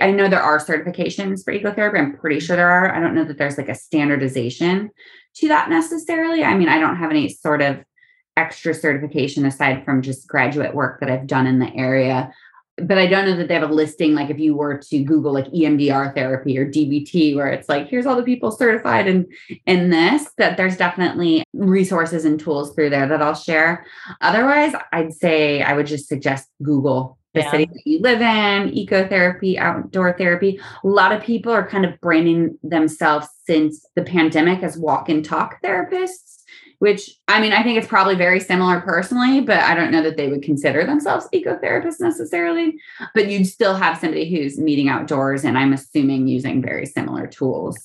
I 0.02 0.10
know 0.10 0.28
there 0.28 0.42
are 0.42 0.58
certifications 0.58 1.42
for 1.42 1.54
ecotherapy. 1.54 1.98
I'm 1.98 2.18
pretty 2.18 2.40
sure 2.40 2.56
there 2.56 2.70
are. 2.70 2.94
I 2.94 3.00
don't 3.00 3.14
know 3.14 3.24
that 3.24 3.38
there's 3.38 3.56
like 3.56 3.70
a 3.70 3.74
standardization 3.74 4.90
to 5.36 5.48
that 5.48 5.70
necessarily. 5.70 6.44
I 6.44 6.58
mean, 6.58 6.68
I 6.68 6.78
don't 6.78 6.96
have 6.96 7.10
any 7.10 7.30
sort 7.30 7.62
of 7.62 7.78
extra 8.36 8.74
certification 8.74 9.46
aside 9.46 9.86
from 9.86 10.02
just 10.02 10.28
graduate 10.28 10.74
work 10.74 11.00
that 11.00 11.10
I've 11.10 11.26
done 11.26 11.46
in 11.46 11.58
the 11.58 11.74
area 11.74 12.32
but 12.86 12.98
I 12.98 13.06
don't 13.06 13.26
know 13.26 13.36
that 13.36 13.48
they 13.48 13.54
have 13.54 13.68
a 13.68 13.72
listing 13.72 14.14
like 14.14 14.30
if 14.30 14.38
you 14.38 14.54
were 14.54 14.78
to 14.78 15.04
Google 15.04 15.32
like 15.32 15.46
EMDR 15.46 16.14
therapy 16.14 16.58
or 16.58 16.66
DBT, 16.66 17.36
where 17.36 17.48
it's 17.48 17.68
like, 17.68 17.88
here's 17.88 18.06
all 18.06 18.16
the 18.16 18.22
people 18.22 18.50
certified 18.50 19.06
in 19.06 19.26
in 19.66 19.90
this, 19.90 20.30
that 20.38 20.56
there's 20.56 20.76
definitely 20.76 21.44
resources 21.52 22.24
and 22.24 22.38
tools 22.38 22.74
through 22.74 22.90
there 22.90 23.06
that 23.06 23.22
I'll 23.22 23.34
share. 23.34 23.86
Otherwise, 24.20 24.74
I'd 24.92 25.12
say 25.12 25.62
I 25.62 25.74
would 25.74 25.86
just 25.86 26.08
suggest 26.08 26.48
Google 26.62 27.18
the 27.34 27.40
yeah. 27.40 27.50
city 27.50 27.66
that 27.66 27.82
you 27.84 28.00
live 28.00 28.20
in, 28.20 28.70
ecotherapy, 28.74 29.56
outdoor 29.56 30.12
therapy. 30.18 30.60
A 30.82 30.88
lot 30.88 31.12
of 31.12 31.22
people 31.22 31.52
are 31.52 31.66
kind 31.66 31.84
of 31.84 32.00
branding 32.00 32.58
themselves 32.62 33.28
since 33.44 33.86
the 33.94 34.02
pandemic 34.02 34.62
as 34.62 34.76
walk 34.76 35.08
and 35.08 35.24
talk 35.24 35.62
therapists 35.62 36.30
which 36.80 37.10
I 37.28 37.40
mean, 37.40 37.52
I 37.52 37.62
think 37.62 37.78
it's 37.78 37.86
probably 37.86 38.16
very 38.16 38.40
similar 38.40 38.80
personally, 38.80 39.40
but 39.40 39.60
I 39.60 39.74
don't 39.74 39.92
know 39.92 40.02
that 40.02 40.16
they 40.16 40.28
would 40.28 40.42
consider 40.42 40.84
themselves 40.84 41.28
ecotherapists 41.32 42.00
necessarily. 42.00 42.80
But 43.14 43.28
you'd 43.28 43.46
still 43.46 43.74
have 43.74 43.98
somebody 43.98 44.28
who's 44.28 44.58
meeting 44.58 44.88
outdoors, 44.88 45.44
and 45.44 45.56
I'm 45.56 45.72
assuming 45.72 46.26
using 46.26 46.60
very 46.60 46.86
similar 46.86 47.26
tools. 47.26 47.78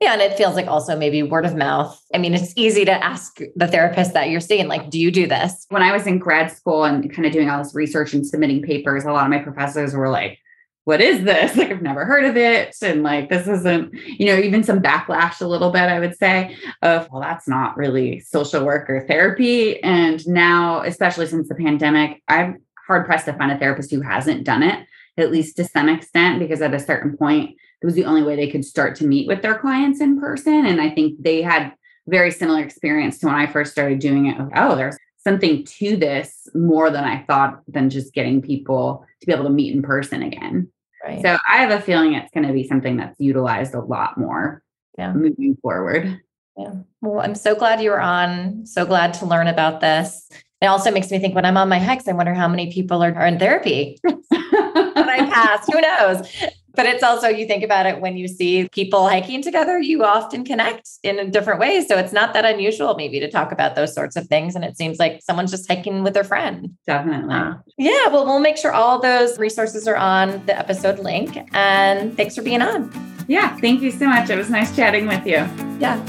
Yeah. 0.00 0.12
And 0.12 0.20
it 0.20 0.36
feels 0.36 0.56
like 0.56 0.66
also 0.66 0.98
maybe 0.98 1.22
word 1.22 1.46
of 1.46 1.54
mouth. 1.54 1.98
I 2.12 2.18
mean, 2.18 2.34
it's 2.34 2.52
easy 2.56 2.84
to 2.84 3.04
ask 3.04 3.38
the 3.56 3.68
therapist 3.68 4.12
that 4.12 4.28
you're 4.28 4.40
seeing, 4.40 4.68
like, 4.68 4.90
do 4.90 4.98
you 4.98 5.10
do 5.10 5.26
this? 5.26 5.64
When 5.70 5.82
I 5.82 5.92
was 5.92 6.06
in 6.06 6.18
grad 6.18 6.50
school 6.50 6.84
and 6.84 7.10
kind 7.10 7.24
of 7.24 7.32
doing 7.32 7.48
all 7.48 7.62
this 7.62 7.74
research 7.74 8.12
and 8.12 8.26
submitting 8.26 8.62
papers, 8.62 9.04
a 9.04 9.12
lot 9.12 9.24
of 9.24 9.30
my 9.30 9.38
professors 9.38 9.94
were 9.94 10.10
like, 10.10 10.38
what 10.84 11.00
is 11.00 11.24
this? 11.24 11.56
Like, 11.64 11.70
I've 11.70 11.82
never 11.82 12.04
heard 12.04 12.24
of 12.24 12.36
it. 12.36 12.76
And 12.82 13.02
like, 13.02 13.30
this 13.30 13.48
isn't, 13.48 13.94
you 13.94 14.26
know, 14.26 14.38
even 14.38 14.62
some 14.62 14.82
backlash 14.82 15.40
a 15.40 15.46
little 15.46 15.70
bit, 15.70 15.82
I 15.82 15.98
would 15.98 16.16
say, 16.16 16.56
of, 16.82 17.08
well, 17.10 17.22
that's 17.22 17.48
not 17.48 17.76
really 17.76 18.20
social 18.20 18.64
work 18.64 18.90
or 18.90 19.06
therapy. 19.06 19.82
And 19.82 20.26
now, 20.26 20.82
especially 20.82 21.26
since 21.26 21.48
the 21.48 21.54
pandemic, 21.54 22.22
I'm 22.28 22.62
hard 22.86 23.06
pressed 23.06 23.24
to 23.26 23.32
find 23.32 23.50
a 23.50 23.58
therapist 23.58 23.90
who 23.90 24.02
hasn't 24.02 24.44
done 24.44 24.62
it, 24.62 24.86
at 25.16 25.32
least 25.32 25.56
to 25.56 25.64
some 25.64 25.88
extent, 25.88 26.38
because 26.38 26.60
at 26.60 26.74
a 26.74 26.80
certain 26.80 27.16
point, 27.16 27.56
it 27.80 27.86
was 27.86 27.94
the 27.94 28.04
only 28.04 28.22
way 28.22 28.36
they 28.36 28.50
could 28.50 28.64
start 28.64 28.96
to 28.96 29.06
meet 29.06 29.26
with 29.26 29.42
their 29.42 29.58
clients 29.58 30.00
in 30.00 30.20
person. 30.20 30.66
And 30.66 30.80
I 30.80 30.90
think 30.90 31.22
they 31.22 31.40
had 31.42 31.72
very 32.06 32.30
similar 32.30 32.62
experience 32.62 33.18
to 33.18 33.26
when 33.26 33.34
I 33.34 33.46
first 33.46 33.72
started 33.72 34.00
doing 34.00 34.26
it. 34.26 34.36
Oh, 34.54 34.76
there's 34.76 34.98
something 35.18 35.64
to 35.64 35.96
this 35.96 36.48
more 36.54 36.90
than 36.90 37.04
I 37.04 37.24
thought 37.24 37.62
than 37.66 37.90
just 37.90 38.12
getting 38.12 38.42
people 38.42 39.06
to 39.20 39.26
be 39.26 39.32
able 39.32 39.44
to 39.44 39.50
meet 39.50 39.74
in 39.74 39.82
person 39.82 40.22
again. 40.22 40.70
Right. 41.04 41.20
So 41.22 41.36
I 41.48 41.58
have 41.58 41.70
a 41.70 41.82
feeling 41.82 42.14
it's 42.14 42.30
going 42.32 42.46
to 42.46 42.52
be 42.52 42.66
something 42.66 42.96
that's 42.96 43.20
utilized 43.20 43.74
a 43.74 43.80
lot 43.80 44.16
more 44.16 44.62
yeah. 44.96 45.12
moving 45.12 45.56
forward. 45.60 46.20
Yeah. 46.56 46.72
Well, 47.02 47.20
I'm 47.20 47.34
so 47.34 47.54
glad 47.54 47.82
you 47.82 47.90
were 47.90 48.00
on. 48.00 48.64
So 48.64 48.86
glad 48.86 49.14
to 49.14 49.26
learn 49.26 49.48
about 49.48 49.80
this. 49.80 50.28
It 50.64 50.68
also 50.68 50.90
makes 50.90 51.10
me 51.10 51.18
think 51.18 51.34
when 51.34 51.44
I'm 51.44 51.58
on 51.58 51.68
my 51.68 51.78
hikes, 51.78 52.08
I 52.08 52.12
wonder 52.12 52.32
how 52.32 52.48
many 52.48 52.72
people 52.72 53.04
are, 53.04 53.14
are 53.14 53.26
in 53.26 53.38
therapy 53.38 53.98
that 54.02 55.08
I 55.08 55.28
passed. 55.30 55.70
Who 55.70 55.78
knows? 55.78 56.26
But 56.74 56.86
it's 56.86 57.02
also, 57.02 57.28
you 57.28 57.46
think 57.46 57.62
about 57.62 57.84
it 57.84 58.00
when 58.00 58.16
you 58.16 58.26
see 58.26 58.66
people 58.70 59.06
hiking 59.06 59.42
together, 59.42 59.78
you 59.78 60.02
often 60.04 60.42
connect 60.42 60.88
in 61.02 61.30
different 61.30 61.60
ways. 61.60 61.86
So 61.86 61.98
it's 61.98 62.14
not 62.14 62.32
that 62.32 62.46
unusual, 62.46 62.94
maybe, 62.96 63.20
to 63.20 63.30
talk 63.30 63.52
about 63.52 63.76
those 63.76 63.94
sorts 63.94 64.16
of 64.16 64.26
things. 64.26 64.56
And 64.56 64.64
it 64.64 64.78
seems 64.78 64.98
like 64.98 65.20
someone's 65.22 65.50
just 65.50 65.68
hiking 65.70 66.02
with 66.02 66.14
their 66.14 66.24
friend. 66.24 66.74
Definitely. 66.86 67.60
Yeah. 67.76 68.08
Well, 68.08 68.24
we'll 68.24 68.40
make 68.40 68.56
sure 68.56 68.72
all 68.72 69.00
those 69.00 69.38
resources 69.38 69.86
are 69.86 69.96
on 69.96 70.44
the 70.46 70.58
episode 70.58 70.98
link. 70.98 71.38
And 71.52 72.16
thanks 72.16 72.34
for 72.34 72.42
being 72.42 72.62
on. 72.62 72.90
Yeah. 73.28 73.54
Thank 73.58 73.82
you 73.82 73.90
so 73.90 74.06
much. 74.06 74.30
It 74.30 74.36
was 74.36 74.50
nice 74.50 74.74
chatting 74.74 75.06
with 75.06 75.26
you. 75.26 75.46
Yeah. 75.78 76.04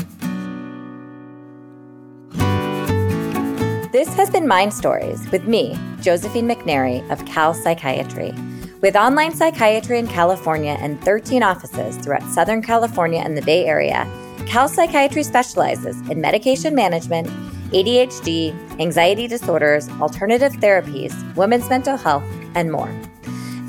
This 3.95 4.13
has 4.15 4.29
been 4.29 4.45
Mind 4.45 4.73
Stories 4.73 5.25
with 5.31 5.47
me, 5.47 5.79
Josephine 6.01 6.49
McNary 6.49 7.09
of 7.09 7.25
Cal 7.25 7.53
Psychiatry. 7.53 8.33
With 8.81 8.97
online 8.97 9.33
psychiatry 9.33 9.97
in 9.97 10.05
California 10.05 10.75
and 10.81 11.01
13 11.05 11.41
offices 11.41 11.95
throughout 11.95 12.29
Southern 12.29 12.61
California 12.61 13.21
and 13.21 13.37
the 13.37 13.41
Bay 13.43 13.65
Area, 13.65 14.05
Cal 14.45 14.67
Psychiatry 14.67 15.23
specializes 15.23 15.95
in 16.09 16.19
medication 16.19 16.75
management, 16.75 17.27
ADHD, 17.71 18.53
anxiety 18.81 19.29
disorders, 19.29 19.87
alternative 20.01 20.51
therapies, 20.55 21.13
women's 21.37 21.69
mental 21.69 21.95
health, 21.95 22.25
and 22.53 22.73
more. 22.73 22.93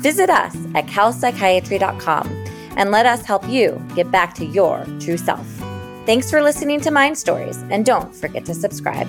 Visit 0.01 0.29
us 0.29 0.57
at 0.75 0.87
calpsychiatry.com 0.87 2.27
and 2.75 2.91
let 2.91 3.05
us 3.05 3.23
help 3.23 3.47
you 3.47 3.81
get 3.95 4.11
back 4.11 4.33
to 4.33 4.45
your 4.45 4.85
true 4.99 5.15
self. 5.15 5.47
Thanks 6.05 6.29
for 6.29 6.43
listening 6.43 6.81
to 6.81 6.91
Mind 6.91 7.17
Stories, 7.17 7.63
and 7.69 7.85
don't 7.85 8.13
forget 8.13 8.43
to 8.43 8.53
subscribe. 8.53 9.07